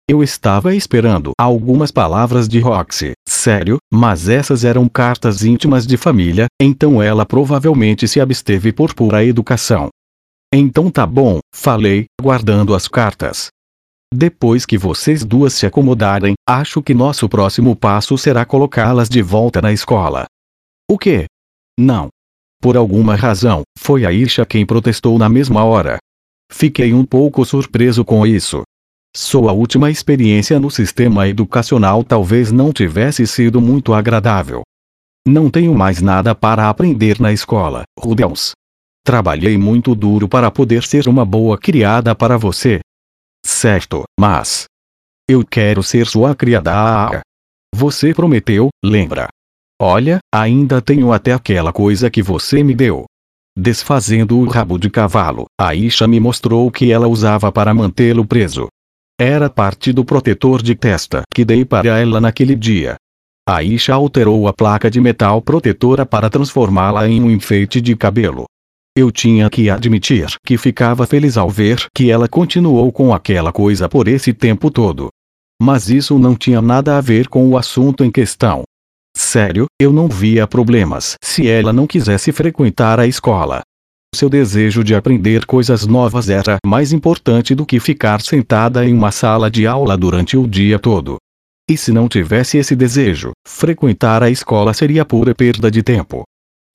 Eu 0.09 0.24
estava 0.24 0.74
esperando 0.74 1.31
algumas 1.39 1.91
palavras 1.91 2.48
de 2.48 2.59
Roxy, 2.59 3.12
sério, 3.27 3.77
mas 3.93 4.27
essas 4.27 4.65
eram 4.65 4.89
cartas 4.89 5.43
íntimas 5.43 5.86
de 5.86 5.98
família, 5.98 6.48
então 6.59 7.01
ela 7.01 7.25
provavelmente 7.25 8.07
se 8.07 8.19
absteve 8.19 8.74
por 8.74 8.95
pura 8.95 9.24
educação. 9.24 9.89
Então 10.51 10.89
tá 10.89 11.05
bom, 11.05 11.39
falei, 11.53 12.05
guardando 12.19 12.74
as 12.74 12.88
cartas. 12.88 13.50
Depois 14.12 14.65
que 14.65 14.79
vocês 14.79 15.24
duas 15.24 15.53
se 15.53 15.67
acomodarem, 15.67 16.33
acho 16.48 16.81
que 16.81 16.95
nosso 16.95 17.29
próximo 17.29 17.75
passo 17.75 18.17
será 18.17 18.43
colocá-las 18.43 19.07
de 19.07 19.21
volta 19.21 19.62
na 19.62 19.71
escola. 19.71 20.25
O 20.89 20.98
quê? 20.98 21.27
Não. 21.79 22.07
Por 22.59 22.75
alguma 22.75 23.15
razão, 23.15 23.62
foi 23.77 24.07
a 24.07 24.12
Isha 24.12 24.43
quem 24.43 24.65
protestou 24.65 25.19
na 25.19 25.29
mesma 25.29 25.63
hora. 25.63 26.00
Fiquei 26.51 26.94
um 26.94 27.06
pouco 27.06 27.46
surpreso 27.46 28.03
com 28.03 28.25
isso. 28.25 28.63
Sua 29.15 29.51
última 29.51 29.89
experiência 29.89 30.60
no 30.60 30.70
sistema 30.70 31.27
educacional 31.27 32.03
talvez 32.03 32.51
não 32.51 32.72
tivesse 32.72 33.25
sido 33.25 33.60
muito 33.60 33.94
agradável. 33.94 34.62
Não 35.27 35.50
tenho 35.50 35.74
mais 35.75 36.01
nada 36.01 36.34
para 36.34 36.70
aprender 36.70 37.20
na 37.20 37.32
escola, 37.32 37.84
Rudels. 37.98 38.51
Trabalhei 39.03 39.58
muito 39.58 39.96
duro 39.96 40.27
para 40.27 40.51
poder 40.51 40.84
ser 40.84 41.08
uma 41.08 41.25
boa 41.25 41.58
criada 41.58 42.15
para 42.15 42.38
você. 42.38 42.79
Certo, 43.46 44.03
mas. 44.20 44.65
Eu 45.27 45.46
quero 45.46 45.82
ser 45.84 46.06
sua 46.08 46.36
criada. 46.36 47.22
Você 47.74 48.13
prometeu, 48.13 48.70
lembra? 48.84 49.27
Olha, 49.82 50.20
ainda 50.34 50.82
tenho 50.82 51.13
até 51.13 51.34
aquela 51.34 51.72
coisa 51.72 52.10
que 52.10 52.22
você 52.22 52.63
me 52.63 52.75
deu. 52.75 53.06
Desfazendo 53.62 54.39
o 54.39 54.48
rabo 54.48 54.78
de 54.80 54.89
cavalo, 54.89 55.46
Aisha 55.60 56.08
me 56.08 56.18
mostrou 56.18 56.66
o 56.66 56.72
que 56.72 56.94
ela 56.94 57.10
usava 57.10 57.51
para 57.51 57.74
mantê-lo 57.74 58.25
preso. 58.25 58.70
Era 59.20 59.50
parte 59.50 59.92
do 59.92 60.06
protetor 60.06 60.62
de 60.62 60.74
testa 60.75 61.24
que 61.30 61.44
dei 61.44 61.66
para 61.66 62.00
ela 62.00 62.22
naquele 62.22 62.56
dia. 62.56 62.96
Aisha 63.46 63.94
alterou 63.94 64.48
a 64.48 64.54
placa 64.54 64.89
de 64.89 65.01
metal 65.01 65.42
protetora 65.42 66.06
para 66.06 66.30
transformá-la 66.30 67.06
em 67.10 67.22
um 67.22 67.30
enfeite 67.30 67.82
de 67.82 67.98
cabelo. 67.98 68.46
Eu 68.96 69.12
tinha 69.12 69.50
que 69.50 69.70
admitir 69.70 70.28
que 70.46 70.58
ficava 70.58 71.06
feliz 71.06 71.36
ao 71.36 71.50
ver 71.50 71.86
que 71.94 72.10
ela 72.10 72.30
continuou 72.30 72.89
com 72.94 73.13
aquela 73.13 73.51
coisa 73.51 73.89
por 73.89 74.08
esse 74.08 74.32
tempo 74.32 74.72
todo. 74.72 75.10
Mas 75.62 75.89
isso 75.89 76.18
não 76.18 76.34
tinha 76.34 76.62
nada 76.62 76.98
a 76.98 77.01
ver 77.01 77.28
com 77.28 77.46
o 77.50 77.58
assunto 77.58 78.06
em 78.06 78.10
questão. 78.10 78.63
Sério, 79.31 79.67
eu 79.79 79.93
não 79.93 80.07
via 80.07 80.48
problemas 80.48 81.13
se 81.24 81.48
ela 81.48 81.71
não 81.71 81.86
quisesse 81.86 82.31
frequentar 82.31 83.00
a 83.00 83.05
escola. 83.05 83.62
Seu 84.15 84.27
desejo 84.27 84.83
de 84.83 84.95
aprender 84.95 85.45
coisas 85.45 85.86
novas 85.86 86.31
era 86.31 86.57
mais 86.65 86.91
importante 86.91 87.53
do 87.53 87.63
que 87.63 87.79
ficar 87.79 88.21
sentada 88.21 88.83
em 88.83 88.91
uma 88.91 89.12
sala 89.12 89.48
de 89.51 89.67
aula 89.67 89.95
durante 89.95 90.36
o 90.36 90.48
dia 90.48 90.79
todo. 90.79 91.17
E 91.69 91.77
se 91.77 91.91
não 91.91 92.09
tivesse 92.09 92.57
esse 92.57 92.75
desejo, 92.75 93.33
frequentar 93.48 94.24
a 94.24 94.31
escola 94.31 94.74
seria 94.74 95.05
pura 95.05 95.36
perda 95.36 95.69
de 95.69 95.83
tempo. 95.83 96.24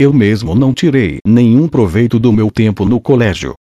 Eu 0.00 0.12
mesmo 0.12 0.54
não 0.54 0.72
tirei 0.72 1.18
nenhum 1.26 1.66
proveito 1.66 2.20
do 2.20 2.32
meu 2.32 2.52
tempo 2.52 2.84
no 2.84 3.00
colégio. 3.00 3.54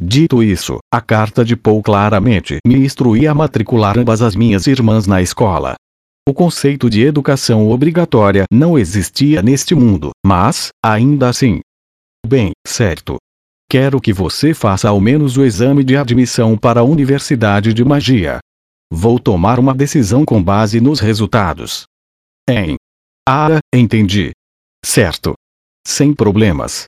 Dito 0.00 0.40
isso, 0.40 0.78
a 0.94 1.00
carta 1.00 1.44
de 1.44 1.56
Paul 1.56 1.82
claramente 1.82 2.58
me 2.64 2.76
instruía 2.76 3.32
a 3.32 3.34
matricular 3.34 3.98
ambas 3.98 4.22
as 4.22 4.36
minhas 4.36 4.68
irmãs 4.68 5.04
na 5.04 5.20
escola. 5.20 5.74
O 6.28 6.34
conceito 6.34 6.90
de 6.90 7.02
educação 7.02 7.70
obrigatória 7.70 8.46
não 8.52 8.76
existia 8.76 9.40
neste 9.40 9.76
mundo, 9.76 10.10
mas, 10.26 10.70
ainda 10.84 11.28
assim. 11.28 11.60
Bem, 12.26 12.50
certo. 12.66 13.16
Quero 13.70 14.00
que 14.00 14.12
você 14.12 14.52
faça 14.52 14.88
ao 14.88 15.00
menos 15.00 15.36
o 15.36 15.44
exame 15.44 15.84
de 15.84 15.96
admissão 15.96 16.58
para 16.58 16.80
a 16.80 16.82
Universidade 16.82 17.72
de 17.72 17.84
Magia. 17.84 18.40
Vou 18.92 19.20
tomar 19.20 19.60
uma 19.60 19.72
decisão 19.72 20.24
com 20.24 20.42
base 20.42 20.80
nos 20.80 20.98
resultados. 20.98 21.84
Em. 22.50 22.74
Ah, 23.28 23.58
entendi. 23.72 24.32
Certo. 24.84 25.34
Sem 25.86 26.12
problemas. 26.12 26.86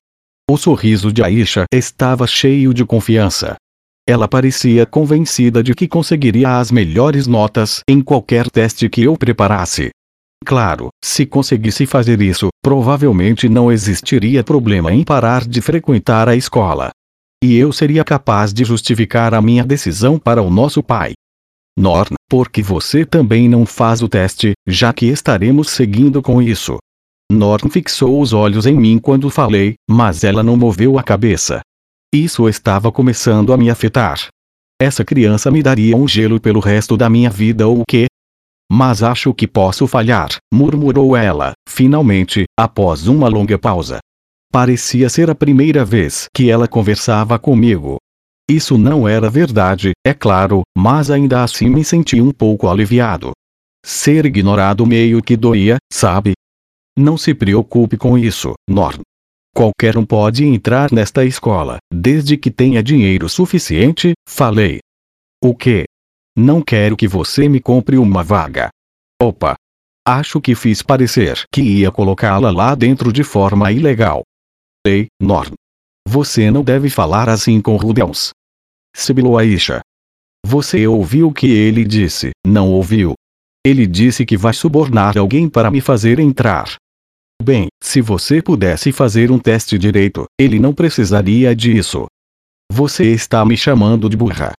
O 0.50 0.56
sorriso 0.56 1.12
de 1.12 1.22
Aisha 1.22 1.64
estava 1.72 2.26
cheio 2.26 2.74
de 2.74 2.84
confiança. 2.84 3.54
Ela 4.08 4.26
parecia 4.26 4.86
convencida 4.86 5.62
de 5.62 5.74
que 5.74 5.86
conseguiria 5.86 6.58
as 6.58 6.70
melhores 6.70 7.26
notas 7.26 7.80
em 7.86 8.00
qualquer 8.00 8.48
teste 8.48 8.88
que 8.88 9.02
eu 9.02 9.18
preparasse. 9.18 9.90
Claro, 10.46 10.88
se 11.04 11.26
conseguisse 11.26 11.84
fazer 11.84 12.22
isso, 12.22 12.48
provavelmente 12.62 13.50
não 13.50 13.70
existiria 13.70 14.42
problema 14.42 14.90
em 14.94 15.04
parar 15.04 15.46
de 15.46 15.60
frequentar 15.60 16.26
a 16.26 16.34
escola. 16.34 16.88
E 17.44 17.54
eu 17.54 17.70
seria 17.70 18.02
capaz 18.02 18.50
de 18.50 18.64
justificar 18.64 19.34
a 19.34 19.42
minha 19.42 19.62
decisão 19.62 20.18
para 20.18 20.40
o 20.40 20.48
nosso 20.48 20.82
pai. 20.82 21.12
Norn, 21.78 22.14
porque 22.30 22.62
você 22.62 23.04
também 23.04 23.46
não 23.46 23.66
faz 23.66 24.00
o 24.00 24.08
teste, 24.08 24.54
já 24.66 24.90
que 24.90 25.04
estaremos 25.04 25.68
seguindo 25.68 26.22
com 26.22 26.40
isso. 26.40 26.78
Norton 27.30 27.68
fixou 27.68 28.22
os 28.22 28.32
olhos 28.32 28.64
em 28.64 28.74
mim 28.74 28.98
quando 28.98 29.28
falei, 29.28 29.74
mas 29.86 30.24
ela 30.24 30.42
não 30.42 30.56
moveu 30.56 30.98
a 30.98 31.02
cabeça. 31.02 31.60
Isso 32.14 32.48
estava 32.48 32.90
começando 32.90 33.52
a 33.52 33.56
me 33.58 33.68
afetar. 33.68 34.28
Essa 34.80 35.04
criança 35.04 35.50
me 35.50 35.62
daria 35.62 35.94
um 35.94 36.08
gelo 36.08 36.40
pelo 36.40 36.58
resto 36.58 36.96
da 36.96 37.10
minha 37.10 37.28
vida 37.28 37.68
ou 37.68 37.80
o 37.80 37.84
quê? 37.86 38.06
Mas 38.70 39.02
acho 39.02 39.34
que 39.34 39.46
posso 39.46 39.86
falhar, 39.86 40.30
murmurou 40.52 41.14
ela, 41.14 41.52
finalmente, 41.68 42.44
após 42.58 43.08
uma 43.08 43.28
longa 43.28 43.58
pausa. 43.58 43.98
Parecia 44.50 45.10
ser 45.10 45.28
a 45.28 45.34
primeira 45.34 45.84
vez 45.84 46.28
que 46.34 46.50
ela 46.50 46.66
conversava 46.66 47.38
comigo. 47.38 47.98
Isso 48.50 48.78
não 48.78 49.06
era 49.06 49.28
verdade, 49.28 49.92
é 50.06 50.14
claro, 50.14 50.62
mas 50.76 51.10
ainda 51.10 51.42
assim 51.42 51.68
me 51.68 51.84
senti 51.84 52.22
um 52.22 52.32
pouco 52.32 52.68
aliviado. 52.68 53.32
Ser 53.84 54.24
ignorado 54.24 54.86
meio 54.86 55.22
que 55.22 55.36
doía, 55.36 55.76
sabe? 55.92 56.32
Não 56.96 57.18
se 57.18 57.34
preocupe 57.34 57.98
com 57.98 58.16
isso, 58.16 58.54
Norm. 58.66 59.02
Qualquer 59.58 59.98
um 59.98 60.06
pode 60.06 60.44
entrar 60.44 60.92
nesta 60.92 61.24
escola, 61.24 61.78
desde 61.92 62.36
que 62.36 62.48
tenha 62.48 62.80
dinheiro 62.80 63.28
suficiente, 63.28 64.12
falei. 64.28 64.78
O 65.42 65.52
que? 65.52 65.84
Não 66.36 66.62
quero 66.62 66.96
que 66.96 67.08
você 67.08 67.48
me 67.48 67.60
compre 67.60 67.98
uma 67.98 68.22
vaga. 68.22 68.68
Opa! 69.20 69.56
Acho 70.06 70.40
que 70.40 70.54
fiz 70.54 70.80
parecer 70.80 71.42
que 71.52 71.60
ia 71.60 71.90
colocá-la 71.90 72.52
lá 72.52 72.72
dentro 72.76 73.12
de 73.12 73.24
forma 73.24 73.72
ilegal. 73.72 74.22
Ei, 74.86 75.08
Norm. 75.20 75.54
Você 76.06 76.52
não 76.52 76.62
deve 76.62 76.88
falar 76.88 77.28
assim 77.28 77.60
com 77.60 77.74
Rudels. 77.74 78.30
Sibilou 78.94 79.36
Aisha. 79.36 79.80
Você 80.46 80.86
ouviu 80.86 81.30
o 81.30 81.34
que 81.34 81.48
ele 81.48 81.84
disse, 81.84 82.30
não 82.46 82.70
ouviu? 82.70 83.14
Ele 83.66 83.88
disse 83.88 84.24
que 84.24 84.36
vai 84.36 84.54
subornar 84.54 85.18
alguém 85.18 85.48
para 85.48 85.68
me 85.68 85.80
fazer 85.80 86.20
entrar. 86.20 86.76
Bem, 87.42 87.68
se 87.82 88.00
você 88.00 88.42
pudesse 88.42 88.92
fazer 88.92 89.30
um 89.30 89.38
teste 89.38 89.78
direito, 89.78 90.24
ele 90.38 90.58
não 90.58 90.74
precisaria 90.74 91.54
disso. 91.54 92.06
Você 92.70 93.06
está 93.12 93.44
me 93.44 93.56
chamando 93.56 94.08
de 94.08 94.16
burra. 94.16 94.52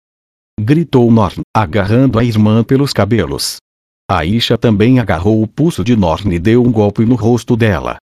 Gritou 0.60 1.12
Norn, 1.12 1.42
agarrando 1.56 2.18
a 2.18 2.24
irmã 2.24 2.64
pelos 2.64 2.92
cabelos. 2.92 3.58
Aisha 4.10 4.58
também 4.58 5.00
agarrou 5.00 5.44
o 5.44 5.48
pulso 5.48 5.84
de 5.84 5.96
Norn 5.96 6.34
e 6.34 6.40
deu 6.40 6.64
um 6.64 6.72
golpe 6.72 7.06
no 7.06 7.16
rosto 7.16 7.56
dela. 7.56 7.98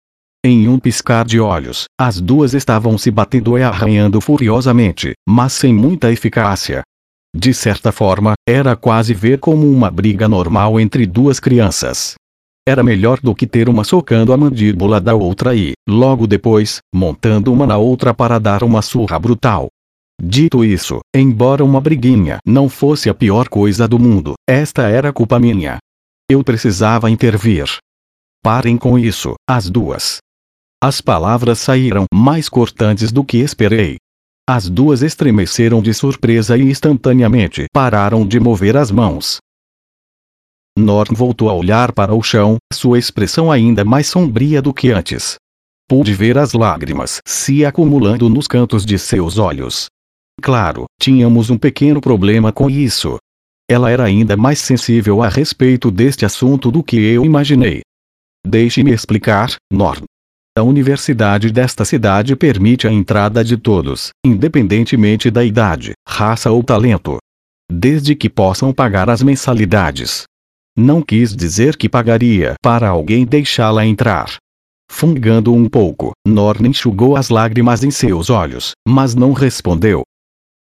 Em 0.44 0.68
um 0.68 0.78
piscar 0.78 1.24
de 1.24 1.40
olhos, 1.40 1.84
as 1.98 2.20
duas 2.20 2.52
estavam 2.52 2.98
se 2.98 3.10
batendo 3.10 3.56
e 3.56 3.62
arranhando 3.62 4.20
furiosamente, 4.20 5.14
mas 5.26 5.54
sem 5.54 5.72
muita 5.72 6.12
eficácia. 6.12 6.82
De 7.34 7.54
certa 7.54 7.90
forma, 7.90 8.34
era 8.46 8.76
quase 8.76 9.14
ver 9.14 9.38
como 9.38 9.66
uma 9.66 9.90
briga 9.90 10.28
normal 10.28 10.78
entre 10.78 11.06
duas 11.06 11.40
crianças. 11.40 12.14
Era 12.66 12.82
melhor 12.82 13.20
do 13.20 13.34
que 13.34 13.46
ter 13.46 13.68
uma 13.68 13.84
socando 13.84 14.32
a 14.32 14.36
mandíbula 14.36 14.98
da 14.98 15.14
outra 15.14 15.54
e, 15.54 15.72
logo 15.86 16.26
depois, 16.26 16.78
montando 16.94 17.52
uma 17.52 17.66
na 17.66 17.76
outra 17.76 18.14
para 18.14 18.38
dar 18.40 18.62
uma 18.62 18.80
surra 18.80 19.18
brutal. 19.18 19.68
Dito 20.22 20.64
isso, 20.64 21.00
embora 21.14 21.62
uma 21.62 21.80
briguinha 21.80 22.38
não 22.46 22.68
fosse 22.68 23.10
a 23.10 23.14
pior 23.14 23.48
coisa 23.48 23.86
do 23.86 23.98
mundo, 23.98 24.34
esta 24.48 24.88
era 24.88 25.12
culpa 25.12 25.38
minha. 25.38 25.78
Eu 26.30 26.42
precisava 26.42 27.10
intervir. 27.10 27.66
Parem 28.42 28.78
com 28.78 28.98
isso, 28.98 29.34
as 29.46 29.68
duas. 29.68 30.18
As 30.82 31.00
palavras 31.00 31.58
saíram 31.58 32.04
mais 32.14 32.48
cortantes 32.48 33.12
do 33.12 33.24
que 33.24 33.38
esperei. 33.38 33.96
As 34.48 34.70
duas 34.70 35.02
estremeceram 35.02 35.82
de 35.82 35.92
surpresa 35.92 36.56
e 36.56 36.62
instantaneamente 36.62 37.66
pararam 37.72 38.26
de 38.26 38.38
mover 38.38 38.76
as 38.76 38.90
mãos. 38.90 39.38
Norton 40.76 41.14
voltou 41.14 41.48
a 41.48 41.54
olhar 41.54 41.92
para 41.92 42.12
o 42.12 42.22
chão, 42.22 42.56
sua 42.72 42.98
expressão 42.98 43.50
ainda 43.50 43.84
mais 43.84 44.08
sombria 44.08 44.60
do 44.60 44.74
que 44.74 44.90
antes. 44.90 45.36
Pude 45.88 46.12
ver 46.12 46.36
as 46.36 46.52
lágrimas 46.52 47.20
se 47.24 47.64
acumulando 47.64 48.28
nos 48.28 48.48
cantos 48.48 48.84
de 48.84 48.98
seus 48.98 49.38
olhos. 49.38 49.86
Claro, 50.42 50.86
tínhamos 51.00 51.48
um 51.48 51.56
pequeno 51.56 52.00
problema 52.00 52.50
com 52.52 52.68
isso. 52.68 53.18
Ela 53.70 53.90
era 53.90 54.04
ainda 54.04 54.36
mais 54.36 54.58
sensível 54.58 55.22
a 55.22 55.28
respeito 55.28 55.90
deste 55.90 56.24
assunto 56.24 56.70
do 56.70 56.82
que 56.82 56.96
eu 56.96 57.24
imaginei. 57.24 57.82
Deixe-me 58.44 58.92
explicar, 58.92 59.54
Norm. 59.72 60.02
A 60.56 60.62
universidade 60.62 61.50
desta 61.50 61.84
cidade 61.84 62.34
permite 62.36 62.86
a 62.86 62.92
entrada 62.92 63.44
de 63.44 63.56
todos, 63.56 64.10
independentemente 64.24 65.30
da 65.30 65.44
idade, 65.44 65.92
raça 66.06 66.50
ou 66.50 66.62
talento. 66.62 67.18
Desde 67.70 68.14
que 68.14 68.28
possam 68.28 68.72
pagar 68.72 69.08
as 69.08 69.22
mensalidades. 69.22 70.24
Não 70.76 71.00
quis 71.00 71.36
dizer 71.36 71.76
que 71.76 71.88
pagaria 71.88 72.54
para 72.60 72.88
alguém 72.88 73.24
deixá-la 73.24 73.86
entrar. 73.86 74.38
Fungando 74.90 75.54
um 75.54 75.68
pouco, 75.68 76.12
Norn 76.26 76.68
enxugou 76.68 77.16
as 77.16 77.28
lágrimas 77.28 77.84
em 77.84 77.92
seus 77.92 78.28
olhos, 78.28 78.72
mas 78.86 79.14
não 79.14 79.32
respondeu. 79.32 80.02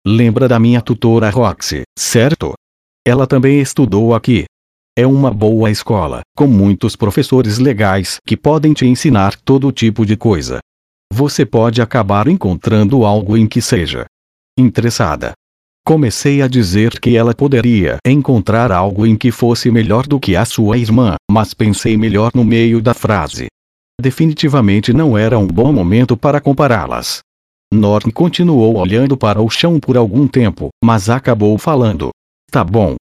Lembra 0.06 0.48
da 0.48 0.60
minha 0.60 0.82
tutora 0.82 1.32
Roxy, 1.32 1.82
certo? 1.98 2.54
Ela 3.06 3.26
também 3.26 3.60
estudou 3.60 4.14
aqui. 4.14 4.46
É 4.96 5.08
uma 5.08 5.32
boa 5.32 5.72
escola, 5.72 6.22
com 6.38 6.46
muitos 6.46 6.96
professores 6.96 7.58
legais 7.58 8.18
que 8.24 8.38
podem 8.38 8.74
te 8.74 8.86
ensinar 8.86 9.36
todo 9.36 9.72
tipo 9.72 10.06
de 10.06 10.16
coisa. 10.16 10.60
Você 11.12 11.44
pode 11.44 11.82
acabar 11.82 12.28
encontrando 12.28 13.04
algo 13.04 13.36
em 13.36 13.48
que 13.48 13.62
seja 13.62 14.06
interessada. 14.58 15.34
Comecei 15.86 16.42
a 16.42 16.48
dizer 16.48 16.98
que 16.98 17.18
ela 17.18 17.36
poderia 17.36 17.98
encontrar 18.08 18.72
algo 18.72 19.06
em 19.06 19.18
que 19.18 19.32
fosse 19.32 19.70
melhor 19.70 20.08
do 20.08 20.18
que 20.18 20.34
a 20.34 20.46
sua 20.46 20.78
irmã, 20.78 21.16
mas 21.30 21.54
pensei 21.54 21.98
melhor 21.98 22.32
no 22.34 22.46
meio 22.46 22.82
da 22.82 22.94
frase. 22.94 23.48
Definitivamente 24.00 24.94
não 24.94 25.18
era 25.18 25.38
um 25.38 25.46
bom 25.46 25.74
momento 25.74 26.16
para 26.16 26.40
compará-las. 26.40 27.20
Norm 27.74 28.10
continuou 28.12 28.78
olhando 28.78 29.18
para 29.18 29.42
o 29.42 29.50
chão 29.50 29.78
por 29.78 29.98
algum 29.98 30.26
tempo, 30.26 30.70
mas 30.82 31.10
acabou 31.10 31.58
falando. 31.58 32.12
Tá 32.50 32.64
bom. 32.64 32.96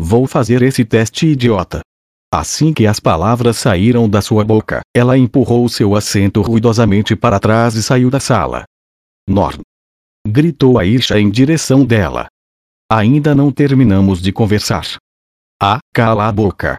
Vou 0.00 0.26
fazer 0.26 0.60
esse 0.62 0.84
teste 0.84 1.26
idiota. 1.26 1.82
Assim 2.32 2.72
que 2.72 2.84
as 2.84 2.98
palavras 2.98 3.58
saíram 3.58 4.08
da 4.08 4.20
sua 4.20 4.44
boca, 4.44 4.80
ela 4.92 5.16
empurrou 5.16 5.68
seu 5.68 5.94
assento 5.94 6.42
ruidosamente 6.42 7.14
para 7.14 7.38
trás 7.38 7.76
e 7.76 7.82
saiu 7.82 8.10
da 8.10 8.18
sala. 8.18 8.64
Norm, 9.28 9.60
Gritou 10.26 10.78
Aisha 10.78 11.20
em 11.20 11.30
direção 11.30 11.84
dela. 11.84 12.26
Ainda 12.90 13.34
não 13.34 13.52
terminamos 13.52 14.22
de 14.22 14.32
conversar. 14.32 14.96
Ah, 15.62 15.78
cala 15.92 16.26
a 16.26 16.32
boca. 16.32 16.76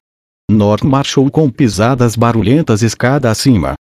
Norm 0.50 0.88
marchou 0.88 1.30
com 1.30 1.50
pisadas 1.50 2.16
barulhentas 2.16 2.82
escada 2.82 3.30
acima. 3.30 3.76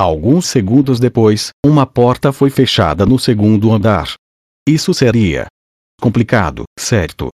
Alguns 0.00 0.46
segundos 0.46 1.00
depois, 1.00 1.50
uma 1.66 1.84
porta 1.84 2.32
foi 2.32 2.50
fechada 2.50 3.04
no 3.04 3.18
segundo 3.18 3.72
andar. 3.72 4.14
Isso 4.68 4.94
seria 4.94 5.46
complicado, 6.00 6.62
certo? 6.78 7.28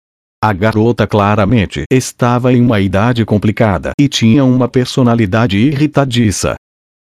A 0.43 0.53
garota 0.53 1.07
claramente 1.07 1.85
estava 1.91 2.53
em 2.53 2.61
uma 2.61 2.81
idade 2.81 3.25
complicada 3.25 3.93
e 3.99 4.09
tinha 4.09 4.45
uma 4.45 4.69
personalidade 4.69 5.57
irritadiça. 5.57 6.57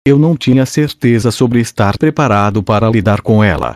Eu 0.07 0.17
não 0.17 0.37
tinha 0.37 0.65
certeza 0.65 1.31
sobre 1.31 1.59
estar 1.59 1.97
preparado 1.97 2.63
para 2.63 2.89
lidar 2.89 3.21
com 3.21 3.43
ela. 3.43 3.73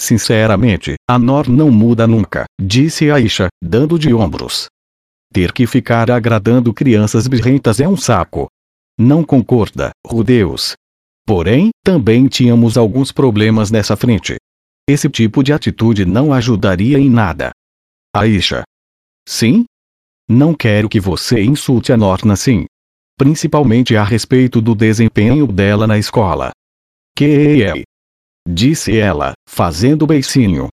Sinceramente, 0.00 0.94
a 1.06 1.18
Nor 1.18 1.46
não 1.46 1.70
muda 1.70 2.06
nunca, 2.06 2.46
disse 2.58 3.10
Aisha, 3.10 3.48
dando 3.62 3.98
de 3.98 4.14
ombros. 4.14 4.66
Ter 5.30 5.52
que 5.52 5.66
ficar 5.66 6.10
agradando 6.10 6.72
crianças 6.72 7.26
birrentas 7.28 7.80
é 7.80 7.86
um 7.86 7.98
saco. 7.98 8.48
Não 8.98 9.22
concorda, 9.22 9.90
Rudeus. 10.06 10.72
Porém, 11.26 11.68
também 11.84 12.28
tínhamos 12.28 12.78
alguns 12.78 13.12
problemas 13.12 13.70
nessa 13.70 13.94
frente. 13.94 14.36
Esse 14.88 15.06
tipo 15.10 15.42
de 15.42 15.52
atitude 15.52 16.06
não 16.06 16.32
ajudaria 16.32 16.98
em 16.98 17.10
nada. 17.10 17.50
Aisha. 18.16 18.62
Sim? 19.28 19.66
Não 20.26 20.54
quero 20.54 20.88
que 20.88 20.98
você 20.98 21.42
insulte 21.42 21.92
a 21.92 21.96
Norna 21.98 22.32
assim. 22.32 22.64
Principalmente 23.18 23.94
a 23.96 24.02
respeito 24.02 24.62
do 24.62 24.74
desempenho 24.74 25.46
dela 25.46 25.86
na 25.86 25.98
escola. 25.98 26.52
Que 27.14 27.62
é? 27.64 27.89
Disse 28.48 28.98
ela, 28.98 29.32
fazendo 29.48 30.06
beicinho. 30.06 30.68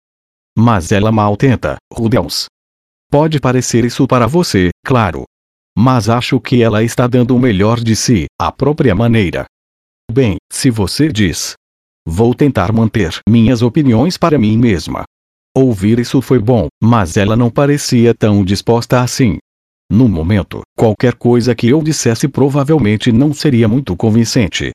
Mas 0.56 0.92
ela 0.92 1.10
mal 1.10 1.36
tenta, 1.36 1.76
Rudeus. 1.92 2.46
Pode 3.10 3.40
parecer 3.40 3.84
isso 3.84 4.06
para 4.06 4.26
você, 4.26 4.70
claro. 4.84 5.24
Mas 5.76 6.08
acho 6.08 6.40
que 6.40 6.62
ela 6.62 6.82
está 6.82 7.06
dando 7.06 7.34
o 7.34 7.38
melhor 7.38 7.80
de 7.80 7.96
si, 7.96 8.26
à 8.40 8.52
própria 8.52 8.94
maneira. 8.94 9.46
Bem, 10.10 10.36
se 10.52 10.70
você 10.70 11.10
diz. 11.10 11.54
Vou 12.06 12.34
tentar 12.34 12.72
manter 12.72 13.18
minhas 13.28 13.62
opiniões 13.62 14.18
para 14.18 14.38
mim 14.38 14.56
mesma. 14.58 15.04
Ouvir 15.56 15.98
isso 15.98 16.20
foi 16.20 16.38
bom, 16.38 16.68
mas 16.82 17.16
ela 17.16 17.36
não 17.36 17.50
parecia 17.50 18.12
tão 18.14 18.44
disposta 18.44 19.00
assim. 19.00 19.38
No 19.90 20.08
momento, 20.08 20.62
qualquer 20.76 21.14
coisa 21.14 21.54
que 21.54 21.68
eu 21.68 21.82
dissesse 21.82 22.28
provavelmente 22.28 23.12
não 23.12 23.32
seria 23.32 23.68
muito 23.68 23.96
convincente. 23.96 24.72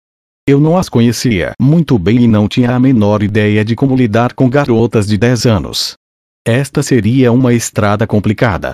Eu 0.48 0.60
não 0.60 0.78
as 0.78 0.90
conhecia 0.90 1.52
muito 1.62 1.98
bem 2.00 2.24
e 2.24 2.28
não 2.28 2.48
tinha 2.48 2.76
a 2.76 2.80
menor 2.80 3.22
ideia 3.22 3.64
de 3.64 3.76
como 3.76 3.96
lidar 3.96 4.34
com 4.34 4.50
garotas 4.50 5.08
de 5.08 5.18
10 5.18 5.46
anos. 5.46 5.94
Esta 6.46 6.82
seria 6.82 7.32
uma 7.32 7.54
estrada 7.54 8.08
complicada. 8.08 8.74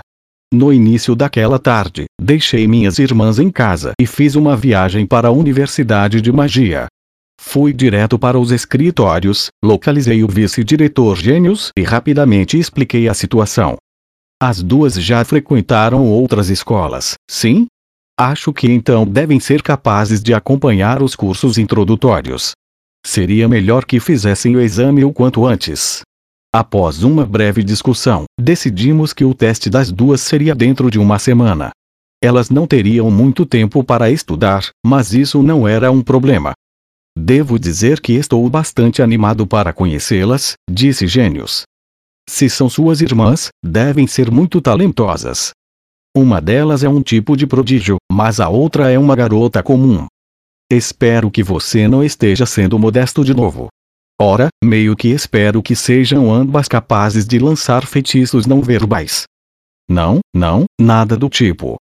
No 0.54 0.71
início 0.71 1.15
daquela 1.15 1.60
tarde, 1.60 2.06
deixei 2.21 2.67
minhas 2.67 2.99
irmãs 2.99 3.39
em 3.39 3.49
casa 3.49 3.91
e 3.99 4.06
fiz 4.06 4.36
uma 4.36 4.56
viagem 4.56 5.06
para 5.06 5.28
a 5.28 5.32
Universidade 5.32 6.21
de 6.21 6.32
Magia. 6.32 6.88
Fui 7.41 7.73
direto 7.73 8.17
para 8.17 8.39
os 8.39 8.51
escritórios, 8.51 9.47
localizei 9.63 10.23
o 10.23 10.28
vice-diretor 10.28 11.17
Gênios 11.17 11.69
e 11.78 11.84
rapidamente 11.84 12.58
expliquei 12.58 13.10
a 13.10 13.13
situação. 13.13 13.75
As 14.41 14.62
duas 14.62 14.93
já 14.95 15.23
frequentaram 15.25 16.06
outras 16.06 16.49
escolas, 16.49 17.15
sim? 17.30 17.67
Acho 18.17 18.54
que 18.54 18.71
então 18.71 19.06
devem 19.06 19.41
ser 19.41 19.62
capazes 19.62 20.23
de 20.23 20.34
acompanhar 20.34 21.04
os 21.04 21.17
cursos 21.17 21.58
introdutórios. 21.58 22.54
Seria 23.06 23.45
melhor 23.47 23.84
que 23.84 23.99
fizessem 23.99 24.56
o 24.56 24.62
exame 24.62 25.04
o 25.04 25.12
quanto 25.12 25.45
antes. 25.45 26.01
Após 26.54 27.04
uma 27.04 27.25
breve 27.25 27.62
discussão, 27.62 28.23
decidimos 28.39 29.12
que 29.12 29.25
o 29.25 29.34
teste 29.34 29.69
das 29.69 29.91
duas 29.91 30.21
seria 30.21 30.56
dentro 30.56 30.89
de 30.89 30.97
uma 30.97 31.19
semana. 31.19 31.71
Elas 32.23 32.49
não 32.49 32.65
teriam 32.65 33.12
muito 33.12 33.45
tempo 33.45 33.84
para 33.84 34.10
estudar, 34.10 34.69
mas 34.86 35.13
isso 35.13 35.43
não 35.43 35.67
era 35.67 35.91
um 35.91 36.01
problema. 36.01 36.54
Devo 37.17 37.60
dizer 37.60 37.99
que 37.99 38.13
estou 38.13 38.49
bastante 38.49 39.01
animado 39.01 39.45
para 39.45 39.73
conhecê-las, 39.73 40.54
disse 40.69 41.06
Gênios. 41.06 41.63
Se 42.30 42.49
são 42.49 42.69
suas 42.69 43.01
irmãs, 43.01 43.49
devem 43.62 44.08
ser 44.08 44.32
muito 44.32 44.62
talentosas. 44.62 45.51
Uma 46.17 46.39
delas 46.39 46.82
é 46.82 46.88
um 46.88 47.01
tipo 47.01 47.36
de 47.36 47.45
prodígio, 47.45 47.97
mas 48.10 48.39
a 48.39 48.47
outra 48.47 48.89
é 48.89 48.97
uma 48.97 49.17
garota 49.17 49.62
comum. 49.62 50.06
Espero 50.71 51.30
que 51.30 51.43
você 51.43 51.89
não 51.89 52.01
esteja 52.01 52.45
sendo 52.45 52.80
modesto 52.80 53.21
de 53.21 53.34
novo. 53.34 53.67
Ora, 54.19 54.47
meio 54.63 54.95
que 54.95 55.10
espero 55.10 55.62
que 55.62 55.75
sejam 55.75 56.34
ambas 56.34 56.69
capazes 56.69 57.28
de 57.28 57.38
lançar 57.38 57.86
feitiços 57.86 58.45
não 58.45 58.62
verbais. 58.62 59.23
Não, 59.89 60.19
não, 60.34 60.63
nada 60.80 61.17
do 61.17 61.28
tipo. 61.28 61.75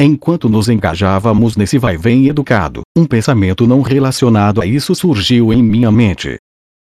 Enquanto 0.00 0.48
nos 0.48 0.68
engajávamos 0.68 1.56
nesse 1.56 1.78
vai-vem 1.78 2.26
educado, 2.26 2.82
um 2.98 3.06
pensamento 3.06 3.68
não 3.68 3.82
relacionado 3.82 4.60
a 4.60 4.66
isso 4.66 4.96
surgiu 4.96 5.52
em 5.52 5.62
minha 5.62 5.92
mente. 5.92 6.38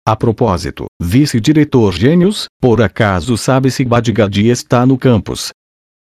A 0.06 0.14
propósito, 0.14 0.84
vice-diretor 1.00 1.94
Gênios, 1.94 2.48
por 2.60 2.82
acaso 2.82 3.38
sabe 3.38 3.70
se 3.70 3.82
Badigadi 3.82 4.48
está 4.48 4.84
no 4.84 4.98
campus? 4.98 5.52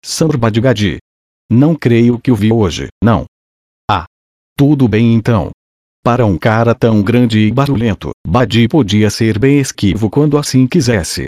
Sr. 0.04 0.38
Badigadi. 0.38 0.98
Não 1.50 1.76
creio 1.76 2.18
que 2.20 2.32
o 2.32 2.36
vi 2.36 2.52
hoje, 2.52 2.88
não. 3.04 3.26
Ah. 3.90 4.06
Tudo 4.58 4.88
bem 4.88 5.14
então. 5.14 5.52
Para 6.04 6.26
um 6.26 6.38
cara 6.38 6.74
tão 6.74 7.04
grande 7.04 7.40
e 7.40 7.52
barulhento, 7.52 8.10
Badi 8.26 8.68
podia 8.68 9.10
ser 9.12 9.38
bem 9.38 9.60
esquivo 9.60 10.10
quando 10.10 10.38
assim 10.38 10.66
quisesse. 10.66 11.28